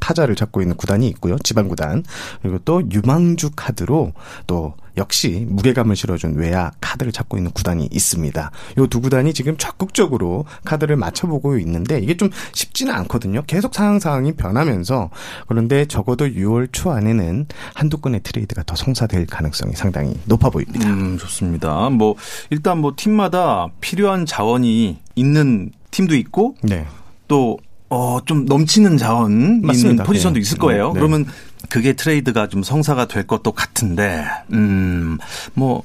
타자를 0.00 0.36
잡고 0.36 0.60
있는 0.62 0.76
구단이 0.76 1.08
있고요. 1.08 1.36
지방 1.38 1.68
구단. 1.68 2.04
그리고 2.42 2.58
또 2.64 2.82
유망주 2.90 3.50
카드로 3.56 4.12
또 4.46 4.74
역시 4.96 5.46
무게감을 5.48 5.96
실어준 5.96 6.34
외야 6.36 6.72
카드를 6.80 7.12
잡고 7.12 7.36
있는 7.36 7.50
구단이 7.52 7.88
있습니다. 7.90 8.50
요 8.78 8.86
두 8.86 9.00
구단이 9.00 9.32
지금 9.32 9.56
적극적으로 9.56 10.44
카드를 10.64 10.96
맞춰보고 10.96 11.58
있는데 11.58 12.00
이게 12.00 12.16
좀 12.16 12.28
쉽지는 12.52 12.92
않거든요. 12.94 13.42
계속 13.46 13.72
상황 13.74 14.00
상황이 14.00 14.32
변하면서 14.32 15.10
그런데 15.46 15.84
적어도 15.86 16.26
6월 16.26 16.68
초 16.72 16.90
안에는 16.90 17.46
한두 17.74 17.98
건의 17.98 18.20
트레이드가 18.22 18.64
더 18.64 18.74
성사될 18.74 19.26
가능성이 19.26 19.74
상당히 19.74 20.18
높아 20.24 20.50
보입니다. 20.50 20.88
음, 20.88 21.16
좋습니다. 21.18 21.88
뭐 21.90 22.16
일단 22.50 22.78
뭐 22.78 22.94
팀마다 22.96 23.68
필요한 23.80 24.26
자원이 24.26 24.98
있는 25.14 25.70
팀도 25.92 26.16
있고 26.16 26.56
네. 26.62 26.86
또 27.28 27.58
어, 27.90 28.18
좀 28.24 28.46
넘치는 28.46 28.96
자원 28.98 29.62
맞습니다. 29.62 29.90
있는 29.90 30.04
포지션도 30.04 30.34
네. 30.34 30.40
있을 30.40 30.58
거예요. 30.58 30.92
네. 30.92 31.00
그러면 31.00 31.26
그게 31.68 31.92
트레이드가 31.92 32.48
좀 32.48 32.62
성사가 32.62 33.06
될 33.08 33.26
것도 33.26 33.52
같은데, 33.52 34.24
음, 34.52 35.18
뭐, 35.54 35.82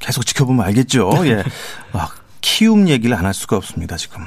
계속 0.00 0.26
지켜보면 0.26 0.64
알겠죠. 0.66 1.10
예. 1.26 1.42
막, 1.92 2.14
키움 2.40 2.88
얘기를 2.88 3.16
안 3.16 3.24
할 3.26 3.32
수가 3.34 3.56
없습니다, 3.56 3.96
지금. 3.96 4.22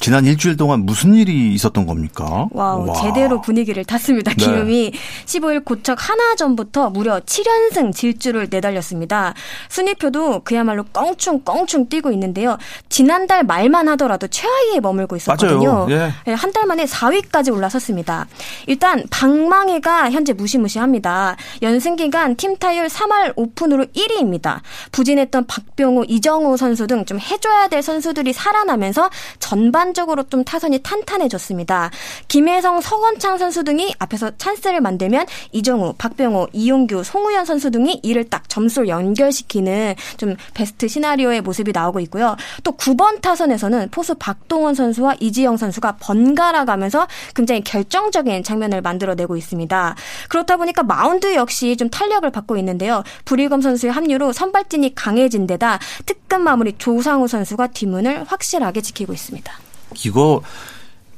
지난 0.00 0.24
일주일 0.26 0.56
동안 0.56 0.86
무슨 0.86 1.14
일이 1.14 1.52
있었던 1.54 1.86
겁니까? 1.86 2.46
와우, 2.52 2.86
와. 2.86 2.94
제대로 3.02 3.40
분위기를 3.40 3.84
탔습니다. 3.84 4.32
네. 4.34 4.44
키움이 4.44 4.90
네. 4.92 4.98
15일 5.26 5.64
고척 5.64 5.98
한화전부터 6.08 6.90
무려 6.90 7.18
7연승 7.20 7.92
질주를 7.94 8.46
내달렸습니다. 8.50 9.34
순위표도 9.68 10.42
그야말로 10.44 10.84
껑충 10.92 11.40
껑충 11.40 11.88
뛰고 11.88 12.12
있는데요. 12.12 12.58
지난달 12.88 13.42
말만 13.42 13.88
하더라도 13.90 14.28
최하위에 14.28 14.80
머물고 14.80 15.16
있었거든요. 15.16 15.86
예. 15.90 16.12
네, 16.26 16.32
한달 16.34 16.66
만에 16.66 16.84
4위까지 16.84 17.52
올라섰습니다. 17.52 18.26
일단 18.66 19.04
방망이가 19.10 20.10
현재 20.10 20.32
무시무시합니다. 20.32 21.36
연승 21.62 21.96
기간 21.96 22.36
팀 22.36 22.56
타율 22.56 22.86
3할 22.86 23.34
5푼으로 23.34 23.92
1위입니다. 23.94 24.60
부진했던 24.92 25.46
박병호, 25.46 26.04
이정우 26.04 26.56
선수 26.56 26.86
등 26.86 26.98
좀 27.08 27.18
해줘야 27.20 27.68
될 27.68 27.80
선수들이 27.82 28.32
살아나면서 28.32 29.08
전반 29.38 29.87
전반적으로 29.88 30.24
좀 30.24 30.44
타선이 30.44 30.80
탄탄해졌습니다. 30.82 31.90
김혜성, 32.28 32.80
서건창 32.80 33.38
선수 33.38 33.64
등이 33.64 33.94
앞에서 33.98 34.36
찬스를 34.36 34.80
만들면 34.80 35.26
이정우, 35.52 35.94
박병호, 35.96 36.48
이용규, 36.52 37.04
송우현 37.04 37.44
선수 37.44 37.70
등이 37.70 38.00
이를 38.02 38.24
딱 38.24 38.48
점수를 38.48 38.88
연결시키는 38.88 39.94
좀 40.16 40.36
베스트 40.54 40.88
시나리오의 40.88 41.40
모습이 41.42 41.72
나오고 41.72 42.00
있고요. 42.00 42.36
또 42.64 42.72
9번 42.72 43.20
타선에서는 43.20 43.88
포수 43.90 44.14
박동원 44.16 44.74
선수와 44.74 45.16
이지영 45.20 45.56
선수가 45.56 45.96
번갈아 46.00 46.64
가면서 46.64 47.06
굉장히 47.34 47.62
결정적인 47.62 48.42
장면을 48.42 48.82
만들어내고 48.82 49.36
있습니다. 49.36 49.94
그렇다 50.28 50.56
보니까 50.56 50.82
마운드 50.82 51.34
역시 51.34 51.76
좀 51.76 51.88
탄력을 51.88 52.28
받고 52.30 52.56
있는데요. 52.58 53.02
브리검 53.24 53.62
선수의 53.62 53.92
합류로 53.92 54.32
선발진이 54.32 54.94
강해진 54.94 55.46
데다 55.46 55.78
특급 56.04 56.40
마무리 56.42 56.74
조상우 56.76 57.28
선수가 57.28 57.68
뒷문을 57.68 58.24
확실하게 58.24 58.80
지키고 58.80 59.12
있습니다. 59.12 59.68
이거 60.04 60.42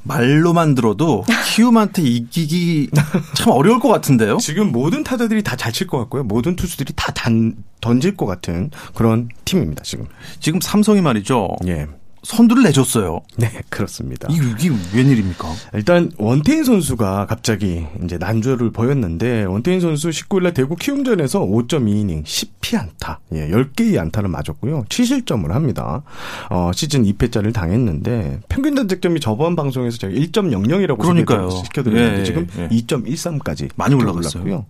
말로만 0.03 0.73
들어도 0.73 1.23
키움한테 1.53 2.01
이기기 2.01 2.89
참 3.35 3.51
어려울 3.53 3.79
것 3.79 3.87
같은데요. 3.89 4.37
지금 4.37 4.71
모든 4.71 5.03
타자들이 5.03 5.43
다 5.43 5.55
잘 5.55 5.71
칠 5.71 5.87
것 5.87 5.99
같고요. 5.99 6.23
모든 6.23 6.55
투수들이 6.55 6.93
다 6.95 7.11
단, 7.13 7.55
던질 7.81 8.17
것 8.17 8.25
같은 8.25 8.71
그런 8.95 9.29
팀입니다. 9.45 9.83
지금. 9.83 10.07
지금 10.39 10.59
삼성이 10.59 11.01
말이죠. 11.01 11.49
예. 11.67 11.87
선두를 12.23 12.63
내줬어요. 12.63 13.21
네, 13.37 13.49
그렇습니다. 13.69 14.27
이게, 14.31 14.43
이게 14.59 14.75
웬일입니까? 14.95 15.47
일단 15.73 16.11
원태인 16.17 16.63
선수가 16.63 17.25
갑자기 17.25 17.85
이제 18.03 18.17
난조를 18.17 18.71
보였는데 18.71 19.45
원태인 19.45 19.79
선수 19.79 20.09
19일날 20.09 20.53
대구 20.53 20.75
키움전에서 20.75 21.41
5.2이닝 21.41 22.23
10피 22.23 22.77
안타, 22.79 23.19
예, 23.33 23.49
10개의 23.49 23.97
안타를 23.97 24.29
맞았고요. 24.29 24.85
7실점을 24.87 25.47
합니다. 25.49 26.03
어, 26.49 26.71
시즌 26.75 27.03
2패짜리를 27.03 27.53
당했는데 27.53 28.41
평균 28.49 28.75
단책점이 28.75 29.19
저번 29.19 29.55
방송에서 29.55 29.97
제가 29.97 30.13
1.00이라고 30.13 30.99
그러니까요. 30.99 31.49
시켜드렸는데 31.49 32.19
예, 32.19 32.23
지금 32.23 32.47
예. 32.59 32.67
2.13까지 32.69 33.69
많이 33.75 33.95
올라갔어요. 33.95 34.43
올랐고요. 34.43 34.65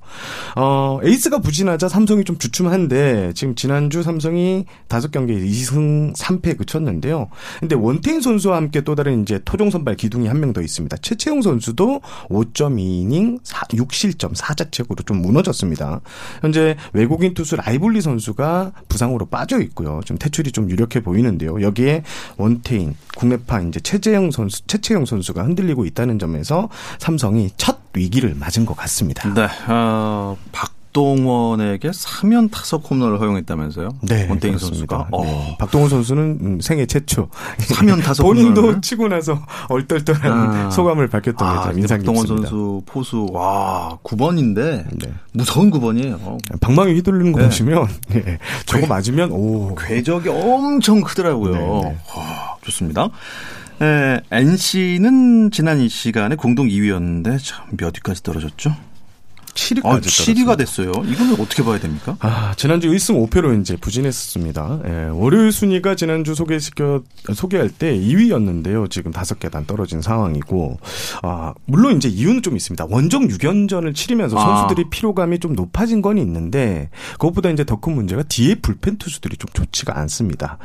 어, 0.55 0.99
에이스가 1.03 1.39
부진하자 1.39 1.89
삼성이 1.89 2.23
좀 2.23 2.37
주춤한데 2.37 3.33
지금 3.35 3.55
지난주 3.55 4.03
삼성이 4.03 4.65
5경기에 4.87 5.45
2승 5.45 6.15
3패 6.15 6.57
그쳤는데요. 6.57 7.29
근데 7.59 7.75
원태인 7.75 8.21
선수와 8.21 8.57
함께 8.57 8.81
또 8.81 8.95
다른 8.95 9.21
이제 9.23 9.39
토종 9.45 9.69
선발 9.71 9.95
기둥이 9.95 10.27
한 10.27 10.41
명 10.41 10.51
더 10.53 10.61
있습니다. 10.61 10.97
최채흥 10.97 11.41
선수도 11.41 12.01
5.2이닝 12.29 13.41
6실점 13.43 14.35
4자책으로 14.35 15.05
좀 15.05 15.21
무너졌습니다. 15.21 16.01
현재 16.41 16.75
외국인 16.93 17.33
투수 17.33 17.55
라이블리 17.55 18.01
선수가 18.01 18.71
부상으로 18.89 19.27
빠져 19.27 19.59
있고요. 19.61 20.01
좀 20.05 20.17
퇴출이 20.17 20.51
좀 20.51 20.69
유력해 20.69 21.01
보이는데요. 21.01 21.61
여기에 21.61 22.03
원태인, 22.37 22.95
국내파 23.15 23.61
이제 23.61 23.79
최채흥 23.79 24.31
선수, 24.31 24.65
최채흥 24.67 25.05
선수가 25.05 25.43
흔들리고 25.43 25.85
있다는 25.85 26.19
점에서 26.19 26.69
삼성이 26.99 27.49
첫 27.57 27.79
위기를 27.93 28.35
맞은 28.35 28.65
것 28.65 28.75
같습니다. 28.77 29.33
네, 29.33 29.47
어, 29.67 30.35
박동원에게 30.51 31.91
3연 31.93 32.49
타석 32.49 32.89
홈런을 32.89 33.19
허용했다면서요? 33.19 33.89
네, 34.01 34.27
원태인. 34.29 34.57
선수가. 34.57 35.07
어, 35.11 35.23
네. 35.23 35.57
박동원 35.59 35.89
선수는 35.89 36.37
음, 36.41 36.59
생애 36.61 36.85
최초 36.85 37.29
사면 37.59 37.99
타석 38.01 38.25
본인도 38.25 38.61
홈런을? 38.61 38.81
치고 38.81 39.07
나서 39.07 39.41
얼떨떨한 39.69 40.31
아. 40.31 40.69
소감을 40.69 41.07
밝혔던 41.07 41.35
게 41.37 41.43
아, 41.43 41.61
참 41.63 41.65
근데 41.71 41.81
인상 41.81 41.97
박동원 41.99 42.21
깊습니다. 42.23 42.49
선수 42.49 42.81
포수 42.85 43.27
와 43.31 43.97
9번인데 44.03 44.85
네. 45.03 45.13
무서운 45.33 45.71
9번이에요. 45.71 46.37
방망이 46.59 46.93
휘둘리는 46.93 47.31
거 47.31 47.39
네. 47.39 47.45
보시면 47.45 47.87
예, 48.15 48.37
저거 48.65 48.87
맞으면 48.87 49.31
오 49.31 49.75
궤적이 49.75 50.29
엄청 50.29 51.01
크더라고요. 51.01 51.53
네, 51.53 51.59
네. 51.59 51.97
와, 52.15 52.55
좋습니다. 52.63 53.09
에, 53.81 54.19
NC는 54.31 55.49
지난 55.51 55.79
이 55.79 55.89
시간에 55.89 56.35
공동 56.35 56.67
2위였는데 56.67 57.39
참 57.43 57.65
몇 57.77 57.95
위까지 57.95 58.21
떨어졌죠? 58.23 58.75
7위까지 59.53 59.85
아, 59.85 59.99
7위가 59.99 60.57
됐어요. 60.57 60.91
이거는 61.05 61.33
어떻게 61.39 61.63
봐야 61.63 61.79
됩니까? 61.79 62.15
아, 62.19 62.53
지난주 62.55 62.89
1승 62.89 63.27
5패로 63.29 63.59
이제 63.61 63.75
부진했었습니다. 63.75 64.79
예, 64.87 64.91
월요일 65.11 65.51
순위가 65.51 65.95
지난주 65.95 66.33
소개시켜, 66.35 67.03
소개할 67.33 67.69
때 67.69 67.93
2위였는데요. 67.97 68.89
지금 68.89 69.11
다섯 69.11 69.39
계단 69.39 69.65
떨어진 69.65 70.01
상황이고, 70.01 70.79
아, 71.23 71.53
물론 71.65 71.97
이제 71.97 72.07
이유는 72.07 72.41
좀 72.41 72.55
있습니다. 72.55 72.85
원정 72.89 73.27
6연전을 73.27 73.93
치르면서 73.93 74.37
아. 74.39 74.57
선수들이 74.61 74.89
피로감이 74.89 75.39
좀 75.39 75.53
높아진 75.53 76.01
건 76.01 76.17
있는데, 76.17 76.89
그것보다 77.13 77.49
이제 77.49 77.65
더 77.65 77.81
큰 77.81 77.95
문제가 77.95 78.21
뒤에 78.21 78.55
불펜 78.55 78.97
투수들이 78.97 79.37
좀 79.37 79.49
좋지가 79.53 79.97
않습니다. 80.01 80.59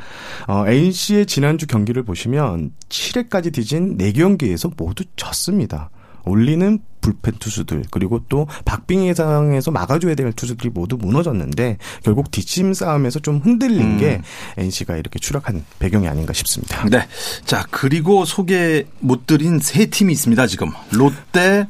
어, 0.47 0.65
NC의 0.67 1.25
지난주 1.25 1.65
경기를 1.65 2.03
보시면 2.03 2.71
7회까지 2.89 3.51
뒤진 3.51 3.97
4경기에서 3.97 4.71
모두 4.77 5.03
졌습니다. 5.15 5.89
올리는 6.27 6.79
불펜 7.01 7.35
투수들 7.39 7.83
그리고 7.89 8.21
또 8.27 8.47
박빙의 8.65 9.15
상황에서 9.15 9.71
막아줘야 9.71 10.15
될 10.15 10.33
투수들이 10.33 10.69
모두 10.69 10.97
무너졌는데 10.97 11.77
결국 12.03 12.31
뒷심 12.31 12.73
싸움에서 12.73 13.19
좀 13.19 13.39
흔들린 13.43 13.81
음. 13.81 13.97
게 13.97 14.21
NC가 14.57 14.97
이렇게 14.97 15.19
추락한 15.19 15.63
배경이 15.79 16.07
아닌가 16.07 16.33
싶습니다. 16.33 16.83
네. 16.89 17.07
자, 17.45 17.65
그리고 17.71 18.25
소개 18.25 18.85
못 18.99 19.25
드린 19.25 19.59
세 19.59 19.85
팀이 19.85 20.11
있습니다, 20.13 20.47
지금. 20.47 20.71
롯데, 20.91 21.67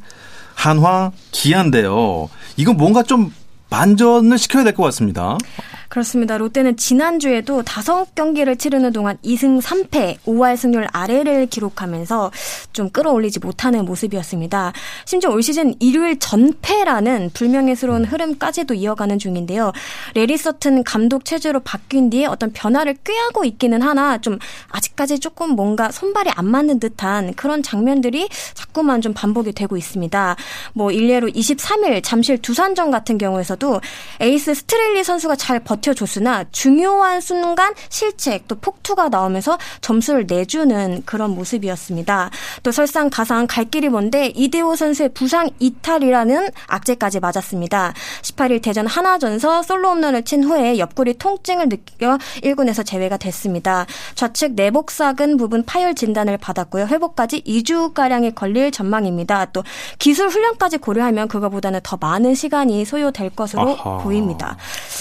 한화, 0.56 1.12
기아인데요. 1.32 2.30
이건 2.58 2.78
뭔가 2.78 3.04
좀 3.04 3.32
반전을 3.70 4.38
시켜야 4.38 4.64
될 4.64 4.74
것 4.74 4.84
같습니다. 4.84 5.38
그렇습니다. 5.90 6.38
롯데는 6.38 6.76
지난주에도 6.78 7.64
다섯 7.64 8.14
경기를 8.14 8.58
치르는 8.58 8.92
동안 8.92 9.18
2승 9.24 9.62
3패, 9.62 10.18
5할 10.26 10.58
승률 10.58 10.88
아래를 10.92 11.48
기록하면서 11.48 12.32
좀 12.74 12.90
끌어올리지 12.90 13.40
못하는 13.40 13.86
모습이었습니다. 13.86 14.74
심지어 15.06 15.32
올 15.32 15.42
시즌 15.42 15.74
일요일 15.80 16.20
전패라는 16.20 17.32
불명예스러운 17.34 18.06
흐름까지도 18.06 18.74
이어가는 18.74 19.18
중인데요. 19.18 19.72
래리 20.14 20.38
서튼 20.38 20.84
감독 20.84 21.26
체제로 21.26 21.62
바뀐 21.62 22.10
뒤에 22.10 22.26
어떤 22.26 22.52
변화를 22.52 22.96
꾀하고 23.04 23.46
있기는 23.46 23.82
하나 23.82 24.18
좀 24.20 24.40
아직까지 24.70 25.20
조금 25.20 25.52
뭔가 25.52 25.90
손발이 25.92 26.32
안 26.36 26.46
맞는 26.46 26.80
듯한 26.80 27.34
그런 27.36 27.64
장면들이 27.64 28.28
자꾸만 28.54 29.02
좀 29.02 29.14
반복이 29.14 29.54
되고 29.54 29.78
있습니다. 29.78 30.36
뭐 30.74 30.92
일례로 30.92 31.30
23일 31.30 32.04
잠실 32.04 32.38
두산전 32.38 32.92
같은 32.92 33.18
경우에서도 33.18 33.82
에이스 34.20 34.54
스트레일리 34.54 35.04
선수가 35.04 35.36
잘 35.38 35.60
버텨 35.60 35.77
줬으나 35.82 36.46
중요한 36.52 37.22
순간 37.22 37.74
실책 37.90 38.48
또 38.48 38.56
폭투가 38.56 39.10
나오면서 39.10 39.58
점수를 39.82 40.26
내주는 40.28 41.04
그런 41.06 41.32
모습이었습니다. 41.32 42.30
또 42.64 42.72
설상 42.72 43.10
가상 43.10 43.48
갈 43.48 43.66
길이 43.66 43.90
먼데 43.90 44.28
이대호 44.28 44.76
선수의 44.76 45.10
부상 45.10 45.50
이탈이라는 45.60 46.50
악재까지 46.68 47.20
맞았습니다. 47.20 47.94
18일 48.22 48.62
대전 48.62 48.88
하나전서 48.88 49.64
솔로 49.64 49.90
홈런을 49.92 50.24
친 50.24 50.44
후에 50.44 50.78
옆구리 50.78 51.18
통증을 51.18 51.70
느껴 51.70 52.18
1군에서 52.44 52.86
제외가 52.86 53.18
됐습니다. 53.18 53.86
좌측 54.16 54.54
내복사근 54.54 55.38
부분 55.38 55.64
파열 55.64 55.96
진단을 55.96 56.38
받았고요. 56.38 56.88
회복까지 56.88 57.42
2주가량이 57.44 58.36
걸릴 58.36 58.72
전망입니다. 58.72 59.46
또 59.54 59.64
기술 60.00 60.30
훈련까지 60.30 60.78
고려하면 60.78 61.28
그거보다는 61.28 61.80
더 61.84 61.98
많은 61.98 62.36
시간이 62.36 62.86
소요될 62.86 63.32
것으로 63.32 63.78
아하. 63.78 63.98
보입니다. 63.98 64.58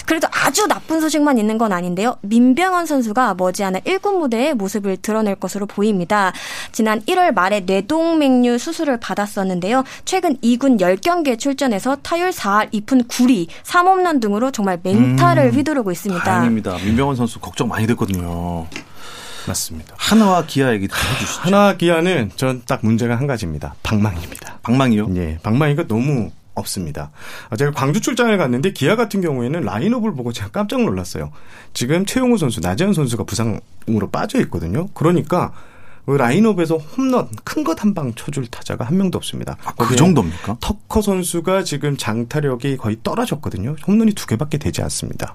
그래도 0.07 0.29
아주 0.31 0.66
나쁜 0.67 1.01
소식만 1.01 1.39
있는 1.39 1.59
건 1.59 1.73
아닌데요. 1.73 2.17
민병헌 2.23 2.87
선수가 2.87 3.35
머지않아 3.35 3.81
1군 3.81 4.19
무대에 4.19 4.55
모습을 4.55 4.97
드러낼 4.99 5.35
것으로 5.37 5.67
보입니다. 5.67 6.33
지난 6.73 7.01
1월 7.03 7.33
말에 7.35 7.61
뇌동맥류 7.61 8.59
수술을 8.59 8.99
받았었는데요. 9.01 9.85
최근 10.05 10.37
2군 10.39 10.79
10경기에 10.81 11.39
출전해서 11.39 11.97
타율 12.03 12.31
4할 12.31 12.71
2푼 12.73 13.07
9리, 13.09 13.47
3홈런 13.65 14.21
등으로 14.21 14.51
정말 14.51 14.79
맹타를 14.83 15.53
휘두르고 15.55 15.91
있습니다. 15.93 16.23
다행입니다. 16.25 16.77
민병헌 16.79 17.17
선수 17.17 17.39
걱정 17.41 17.69
많이 17.69 17.87
됐거든요. 17.87 18.67
맞습니다. 19.47 19.95
하나와 19.97 20.45
기아 20.45 20.73
얘기 20.73 20.89
좀 20.89 20.97
해주시죠. 20.99 21.41
하나 21.43 21.77
기아는 21.77 22.33
전 22.35 22.63
딱 22.67 22.81
문제가 22.83 23.15
한 23.17 23.29
가지입니다. 23.29 23.77
방망입니다. 23.85 24.59
방망이요? 24.65 25.07
예, 25.17 25.39
방망이가 25.43 25.87
너무 25.87 26.31
없습니다. 26.57 27.11
아, 27.51 27.57
제가 27.57 27.71
광주 27.71 28.01
출장을 28.01 28.37
갔는데 28.37 28.73
기아 28.73 28.97
같은 28.97 29.21
경우에는 29.21 29.61
라인업을 29.63 30.15
보고 30.15 30.33
제가 30.33 30.51
깜짝 30.51 30.83
놀랐어요. 30.83 31.31
지금 31.73 32.05
최용우 32.05 32.39
선수, 32.39 32.61
나재현 32.61 32.93
선수가 32.93 33.25
부상으로 33.25 34.11
빠져 34.11 34.41
있거든요. 34.43 34.89
그러니까 34.95 35.53
그 36.07 36.13
라인업에서 36.13 36.77
홈런 36.77 37.29
큰 37.43 37.65
것 37.65 37.81
한 37.83 37.93
방 37.93 38.15
쳐줄 38.15 38.47
타자가 38.47 38.85
한 38.85 38.97
명도 38.97 39.19
없습니다. 39.19 39.57
아, 39.65 39.73
그 39.75 39.97
정도입니까? 39.97 40.57
터커 40.61 41.03
선수가 41.03 41.65
지금 41.65 41.97
장타력이 41.97 42.77
거의 42.77 42.97
떨어졌거든요. 43.03 43.75
홈런이 43.87 44.13
두 44.13 44.27
개밖에 44.29 44.57
되지 44.59 44.83
않습니다. 44.83 45.35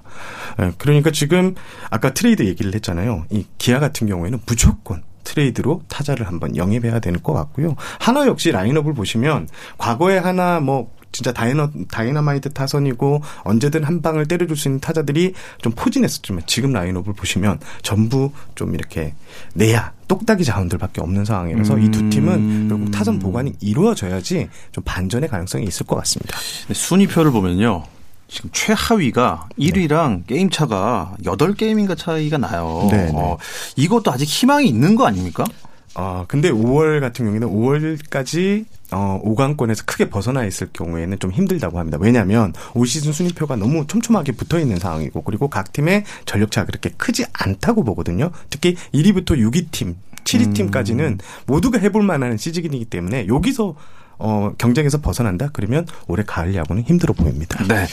예, 0.60 0.72
그러니까 0.78 1.10
지금 1.10 1.54
아까 1.90 2.14
트레이드 2.14 2.42
얘기를 2.46 2.74
했잖아요. 2.74 3.26
이 3.30 3.44
기아 3.58 3.80
같은 3.80 4.06
경우에는 4.06 4.40
무조건 4.46 5.02
트레이드로 5.24 5.82
타자를 5.88 6.26
한번 6.26 6.56
영입해야 6.56 7.00
되는 7.00 7.22
것 7.22 7.34
같고요. 7.34 7.76
한화 8.00 8.26
역시 8.26 8.50
라인업을 8.50 8.94
보시면 8.94 9.48
과거에 9.76 10.16
한화 10.16 10.58
뭐 10.60 10.90
진짜 11.12 11.32
다이너, 11.32 11.70
다이너마이트 11.90 12.52
타선이고 12.52 13.22
언제든 13.44 13.84
한 13.84 14.02
방을 14.02 14.26
때려줄 14.26 14.56
수 14.56 14.68
있는 14.68 14.80
타자들이 14.80 15.34
좀 15.60 15.72
포진했었지만 15.76 16.42
지금 16.46 16.72
라인업을 16.72 17.12
보시면 17.12 17.60
전부 17.82 18.32
좀 18.54 18.74
이렇게 18.74 19.14
내야 19.54 19.92
똑딱이 20.08 20.44
자원들밖에 20.44 21.00
없는 21.00 21.24
상황이라서 21.24 21.78
이 21.78 21.89
두 21.89 22.10
팀은 22.10 22.68
결국 22.68 22.90
타선 22.90 23.18
보강이 23.18 23.54
이루어져야지 23.60 24.48
좀 24.72 24.84
반전의 24.84 25.28
가능성이 25.28 25.64
있을 25.66 25.86
것 25.86 25.96
같습니다. 25.96 26.36
네, 26.68 26.74
순위표를 26.74 27.30
보면요. 27.30 27.84
지금 28.32 28.48
최하위가 28.52 29.48
1위랑 29.58 30.26
게임 30.26 30.48
차가 30.48 31.14
8게임인가 31.22 31.98
차이가 31.98 32.38
나요. 32.38 32.88
네, 32.90 33.04
네. 33.04 33.12
어, 33.14 33.36
이것도 33.76 34.10
아직 34.10 34.24
희망이 34.24 34.66
있는 34.66 34.96
거 34.96 35.06
아닙니까? 35.06 35.44
어, 35.94 36.24
근데 36.26 36.50
5월 36.50 37.00
같은 37.00 37.26
경우에는 37.26 37.48
5월까지 37.48 38.64
어, 38.92 39.20
5강권에서 39.24 39.84
크게 39.86 40.08
벗어나 40.10 40.44
있을 40.44 40.68
경우에는 40.72 41.18
좀 41.18 41.30
힘들다고 41.30 41.78
합니다. 41.78 41.98
왜냐하면 42.00 42.52
올 42.74 42.86
시즌 42.86 43.12
순위표가 43.12 43.56
너무 43.56 43.86
촘촘하게 43.86 44.32
붙어 44.32 44.58
있는 44.58 44.78
상황이고 44.78 45.22
그리고 45.22 45.48
각 45.48 45.72
팀의 45.72 46.04
전력차가 46.24 46.66
그렇게 46.66 46.90
크지 46.96 47.24
않다고 47.32 47.84
보거든요. 47.84 48.30
특히 48.50 48.76
1위부터 48.94 49.30
6위 49.38 49.66
팀, 49.70 49.96
7위 50.24 50.54
팀까지는 50.54 51.18
모두가 51.46 51.78
해볼 51.78 52.02
만한 52.02 52.36
시즌이기 52.36 52.86
때문에 52.86 53.26
여기서 53.28 53.74
어, 54.18 54.52
경쟁에서 54.56 55.00
벗어난다? 55.00 55.48
그러면 55.52 55.84
올해 56.06 56.22
가을 56.24 56.54
야구는 56.54 56.84
힘들어 56.84 57.12
보입니다. 57.12 57.62
네. 57.66 57.86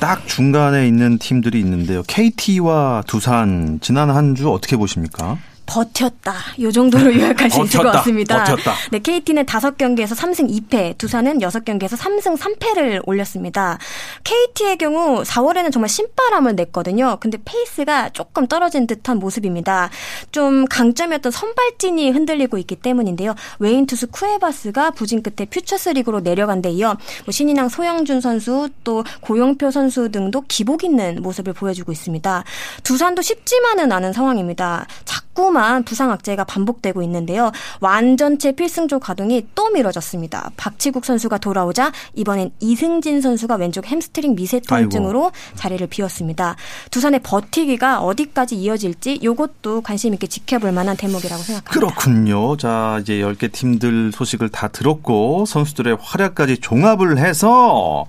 딱 0.00 0.26
중간에 0.26 0.88
있는 0.88 1.16
팀들이 1.18 1.60
있는데요. 1.60 2.02
KT와 2.08 3.04
두산 3.06 3.78
지난 3.80 4.10
한 4.10 4.34
주 4.34 4.50
어떻게 4.50 4.76
보십니까? 4.76 5.38
버텼다. 5.70 6.34
요 6.60 6.72
정도로 6.72 7.14
요약할 7.14 7.48
수 7.48 7.62
있을 7.62 7.82
것. 7.84 7.92
같습니다. 7.92 8.42
버텼다. 8.42 8.74
네, 8.90 8.98
KT는 8.98 9.46
5경기에서 9.46 10.16
3승 10.16 10.50
2패, 10.50 10.98
두산은 10.98 11.38
6경기에서 11.38 11.96
3승 11.96 12.36
3패를 12.36 13.06
올렸습니다. 13.06 13.78
KT의 14.24 14.78
경우 14.78 15.22
4월에는 15.22 15.72
정말 15.72 15.88
신바람을 15.88 16.56
냈거든요. 16.56 17.18
근데 17.20 17.38
페이스가 17.44 18.08
조금 18.08 18.48
떨어진 18.48 18.88
듯한 18.88 19.20
모습입니다. 19.20 19.90
좀 20.32 20.64
강점이었던 20.64 21.30
선발진이 21.30 22.10
흔들리고 22.10 22.58
있기 22.58 22.74
때문인데요. 22.74 23.36
외인 23.60 23.86
투수 23.86 24.08
쿠에바스가 24.08 24.90
부진 24.90 25.22
끝에 25.22 25.46
퓨처스 25.48 25.90
리그로 25.90 26.18
내려간 26.20 26.62
데 26.62 26.70
이어 26.70 26.96
뭐 27.24 27.30
신인왕 27.30 27.68
소형준 27.68 28.20
선수 28.20 28.68
또 28.82 29.04
고영표 29.20 29.70
선수 29.70 30.10
등도 30.10 30.42
기복 30.48 30.82
있는 30.82 31.22
모습을 31.22 31.52
보여주고 31.52 31.92
있습니다. 31.92 32.42
두산도 32.82 33.22
쉽지만은 33.22 33.92
않은 33.92 34.12
상황입니다. 34.12 34.86
자꾸만 35.04 35.59
부상 35.84 36.10
악재가 36.10 36.44
반복되고 36.44 37.02
있는데요. 37.02 37.52
완전체 37.80 38.52
필승조 38.52 38.98
가동이 38.98 39.46
또 39.54 39.70
미뤄졌습니다. 39.70 40.50
박치국 40.56 41.04
선수가 41.04 41.38
돌아오자 41.38 41.92
이번엔 42.14 42.52
이승진 42.60 43.20
선수가 43.20 43.56
왼쪽 43.56 43.86
햄스트링 43.86 44.34
미세 44.34 44.60
통증으로 44.60 45.32
자리를 45.54 45.86
비웠습니다. 45.86 46.56
두산의 46.90 47.20
버티기가 47.22 48.00
어디까지 48.00 48.56
이어질지 48.56 49.14
이것도 49.14 49.82
관심 49.82 50.14
있게 50.14 50.26
지켜볼 50.26 50.72
만한 50.72 50.96
대목이라고 50.96 51.42
생각합니다. 51.42 51.70
그렇군요. 51.70 52.56
자, 52.56 52.98
이제 53.00 53.14
10개 53.20 53.52
팀들 53.52 54.12
소식을 54.12 54.48
다 54.48 54.68
들었고 54.68 55.44
선수들의 55.46 55.98
활약까지 56.00 56.58
종합을 56.58 57.18
해서 57.18 58.06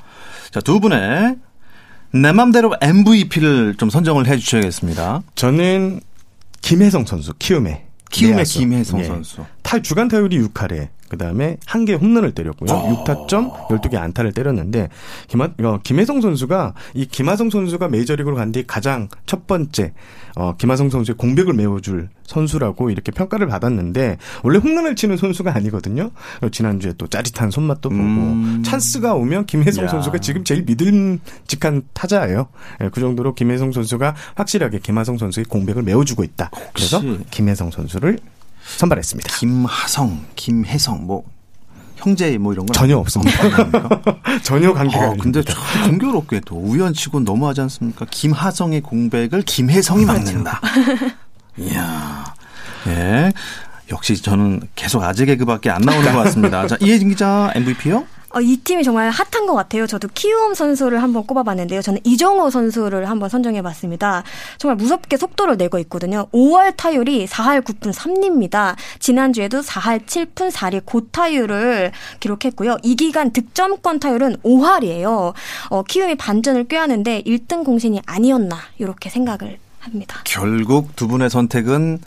자, 0.52 0.60
두 0.62 0.80
분의 0.80 1.38
내 2.14 2.32
맘대로 2.34 2.74
MVP를 2.82 3.76
좀 3.78 3.90
선정을 3.90 4.28
해 4.28 4.38
주셔야겠습니다. 4.38 5.22
저는 5.36 6.02
김혜성 6.62 7.06
선수 7.06 7.34
키움의 7.36 7.86
내야수. 8.21 8.60
김혜성 8.60 9.00
예. 9.00 9.04
선수. 9.06 9.45
탈 9.63 9.82
주간 9.82 10.08
타율이 10.08 10.39
6할에 10.39 10.89
그다음에 11.12 11.58
한 11.65 11.82
개 11.86 11.93
홈런을 11.93 12.32
때렸고요. 12.34 12.71
어. 12.71 13.04
6타점, 13.04 13.67
12개 13.67 13.95
안타를 13.95 14.32
때렸는데 14.34 14.89
김하, 15.28 15.50
어, 15.63 15.80
김혜성 15.84 16.21
선수가 16.21 16.74
이 16.93 17.06
김하성 17.08 17.50
선수가 17.50 17.89
메이저리그로 17.89 18.36
간 18.36 18.52
뒤 18.52 18.63
가장 18.67 19.08
첫 19.26 19.47
번째 19.47 19.93
어, 20.36 20.56
김하성 20.58 20.89
선수의 20.89 21.15
공백을 21.17 21.54
메워줄 21.54 22.10
선수라고 22.26 22.89
이렇게 22.89 23.12
평가를 23.12 23.47
받았는데 23.47 24.17
원래 24.43 24.58
홈런을 24.60 24.95
치는 24.95 25.17
선수가 25.17 25.54
아니거든요. 25.56 26.12
지난주에 26.52 26.93
또 26.97 27.08
짜릿한 27.08 27.52
손맛도 27.52 27.89
보고 27.89 28.02
음. 28.02 28.62
찬스가 28.63 29.13
오면 29.15 29.45
김혜성 29.47 29.84
야. 29.86 29.88
선수가 29.89 30.19
지금 30.19 30.43
제일 30.45 30.63
믿음직한 30.63 31.82
타자예요. 31.93 32.47
예, 32.82 32.89
그 32.89 33.02
정도로 33.02 33.36
김혜성 33.36 33.71
선수가 33.74 34.15
확실하게 34.36 34.80
김하성 34.80 35.17
선수의 35.17 35.45
공백을 35.45 35.84
메워주고 35.84 36.24
있다. 36.24 36.52
그래서 36.74 37.02
김혜성 37.32 37.71
선수를 37.71 38.19
선발했습니다. 38.65 39.36
김하성, 39.38 40.26
김혜성 40.36 41.06
뭐 41.06 41.24
형제 41.97 42.38
뭐 42.38 42.54
이런 42.54 42.65
건 42.65 42.74
전혀 42.74 42.97
없습니다. 42.97 43.43
아닙니까? 43.43 44.02
전혀 44.43 44.74
관계가 44.74 45.04
아, 45.04 45.06
아닙니다. 45.12 45.24
근데 45.24 45.43
참 45.43 45.89
공교롭게도 45.91 46.56
우연치고 46.56 47.21
너무하지 47.21 47.62
않습니까? 47.62 48.06
김하성의 48.10 48.82
공백을 48.82 49.43
김혜성이 49.43 50.06
막는다. 50.06 50.60
이야, 51.58 52.34
예. 52.88 53.32
역시 53.91 54.19
저는 54.21 54.62
계속 54.76 55.04
아재 55.04 55.26
개그밖에 55.26 55.69
안 55.69 55.82
나오는 55.82 56.12
것 56.13 56.24
같습니다. 56.24 56.65
자, 56.65 56.78
이혜진 56.80 57.10
기자 57.10 57.52
MVP요? 57.56 58.06
어, 58.34 58.39
이 58.41 58.58
팀이 58.58 58.84
정말 58.84 59.10
핫한 59.10 59.46
것 59.46 59.54
같아요. 59.56 59.86
저도 59.88 60.08
키움 60.13 60.54
선수를 60.54 61.02
한번 61.04 61.26
꼽아봤는데요. 61.26 61.82
저는 61.82 62.00
이정호 62.06 62.50
선수를 62.50 63.10
한번 63.10 63.28
선정해봤습니다. 63.30 64.24
정말 64.58 64.78
무섭게 64.78 65.17
속도를 65.17 65.58
내고 65.58 65.78
있거든요. 65.80 66.28
5월 66.34 66.76
타율이 66.78 67.28
4할 67.28 67.62
9푼 67.62 67.94
3리입니다. 67.94 68.76
지난주에도 69.00 69.62
4할 69.62 70.06
7푼 70.06 70.50
4리 70.52 70.82
고타율을 70.86 71.91
기록했고요. 72.22 72.78
이 72.84 72.96
기간 72.96 73.32
득점권 73.32 74.00
타율은 74.00 74.38
5할이에요. 74.44 75.34
어, 75.70 75.84
키움이 75.84 76.15
반전을 76.15 76.67
꾀하는데 76.70 77.24
1등 77.24 77.65
공신이 77.65 78.02
아니었나 78.06 78.58
이렇게 78.78 79.10
생각을 79.10 79.58
합니다. 79.80 80.22
결국 80.24 80.96
두 80.96 81.08
분의 81.08 81.30
선택은 81.30 82.00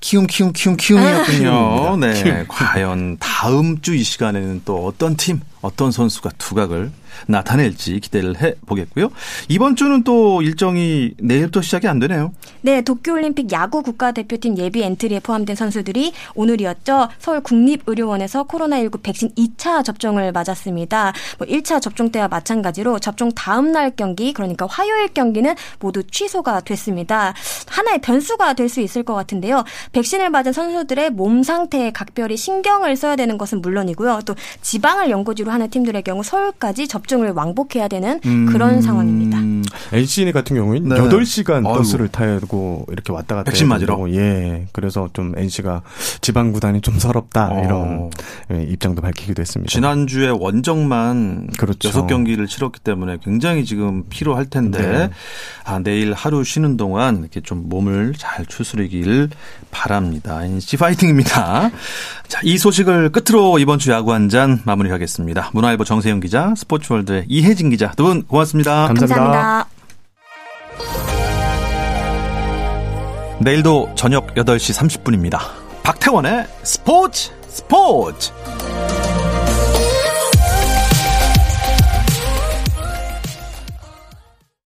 키움, 0.00 0.26
키움, 0.26 0.52
키움, 0.52 0.76
키움이었군요. 0.76 1.96
네. 2.02 2.20
키움. 2.20 2.44
과연 2.48 3.18
다음 3.20 3.80
주 3.80 3.94
이 3.94 4.02
시간에는 4.02 4.62
또 4.64 4.84
어떤 4.86 5.16
팀, 5.16 5.40
어떤 5.62 5.90
선수가 5.90 6.30
두각을 6.38 6.90
나타낼지 7.26 8.00
기대를 8.00 8.42
해 8.42 8.54
보겠고요. 8.66 9.10
이번 9.48 9.76
주는 9.76 10.02
또 10.02 10.42
일정이 10.42 11.12
내일부터 11.18 11.62
시작이 11.62 11.86
안 11.86 11.98
되네요. 12.00 12.32
네, 12.62 12.82
도쿄올림픽 12.82 13.52
야구 13.52 13.82
국가대표팀 13.82 14.58
예비 14.58 14.82
엔트리에 14.82 15.20
포함된 15.20 15.54
선수들이 15.54 16.12
오늘이었죠. 16.34 17.08
서울 17.18 17.40
국립의료원에서 17.42 18.44
코로나19 18.44 19.02
백신 19.02 19.30
2차 19.36 19.84
접종을 19.84 20.32
맞았습니다. 20.32 21.12
뭐 21.38 21.46
1차 21.46 21.80
접종 21.80 22.10
때와 22.10 22.28
마찬가지로 22.28 22.98
접종 22.98 23.30
다음 23.32 23.70
날 23.70 23.92
경기, 23.94 24.32
그러니까 24.32 24.66
화요일 24.68 25.08
경기는 25.08 25.54
모두 25.78 26.02
취소가 26.02 26.60
됐습니다. 26.60 27.34
하나의 27.68 28.00
변수가 28.00 28.54
될 28.54 28.72
수 28.72 28.80
있을 28.80 29.04
것 29.04 29.14
같은데요. 29.14 29.64
백신을 29.92 30.30
맞은 30.30 30.52
선수들의 30.52 31.10
몸 31.10 31.42
상태에 31.42 31.92
각별히 31.92 32.36
신경을 32.36 32.96
써야 32.96 33.14
되는 33.14 33.38
것은 33.38 33.60
물론이고요. 33.60 34.20
또 34.24 34.34
지방을 34.62 35.10
연고지로 35.10 35.52
하는 35.52 35.70
팀들의 35.70 36.02
경우 36.02 36.22
서울까지 36.24 36.88
접 36.88 37.01
종을 37.06 37.30
왕복해야 37.30 37.88
되는 37.88 38.20
그런 38.46 38.82
상황입니다. 38.82 39.38
음, 39.38 39.62
NC 39.92 40.32
같은 40.32 40.56
경우는 40.56 40.88
네. 40.88 40.96
8시간 40.96 41.66
아이고. 41.66 41.74
버스를 41.74 42.08
타고 42.08 42.86
이렇게 42.90 43.12
왔다 43.12 43.36
갔다 43.36 43.50
백신 43.50 43.68
맞으러? 43.68 44.10
예. 44.12 44.66
그래서 44.72 45.08
좀 45.12 45.32
NC가 45.36 45.82
지방 46.20 46.52
구단이 46.52 46.80
좀 46.80 46.98
서럽다 46.98 47.48
어. 47.52 47.62
이런 47.64 48.10
예, 48.52 48.62
입장도 48.64 49.02
밝히기도 49.02 49.40
했습니다. 49.40 49.70
지난주에 49.70 50.28
원정만 50.28 51.48
그렇죠. 51.58 51.88
여섯 51.88 52.06
경기를 52.06 52.46
치렀기 52.46 52.80
때문에 52.80 53.18
굉장히 53.22 53.64
지금 53.64 54.04
피로할 54.08 54.46
텐데 54.46 54.80
네. 54.80 55.10
아, 55.64 55.78
내일 55.78 56.12
하루 56.12 56.44
쉬는 56.44 56.76
동안 56.76 57.18
이렇게 57.20 57.40
좀 57.40 57.68
몸을 57.68 58.14
잘 58.16 58.46
추스르길 58.46 59.28
바랍니다. 59.70 60.44
NC 60.44 60.76
파이팅입니다. 60.76 61.70
자, 62.28 62.40
이 62.44 62.58
소식을 62.58 63.10
끝으로 63.12 63.58
이번 63.58 63.78
주 63.78 63.90
야구 63.90 64.12
한 64.12 64.22
잔 64.32 64.60
마무리하겠습니다. 64.64 65.50
문화일보 65.52 65.84
정세영 65.84 66.20
기자, 66.20 66.54
스포츠월드의 66.92 67.24
이혜진 67.28 67.70
기자 67.70 67.90
두 67.92 68.02
분 68.04 68.22
고맙습니다. 68.24 68.86
감사합니다. 68.88 69.14
감사합니다. 69.16 69.68
내일도 73.40 73.90
저녁 73.94 74.34
8시 74.34 75.00
30분입니다. 75.00 75.38
박태원의 75.82 76.46
스포츠 76.62 77.32
스포츠! 77.48 78.30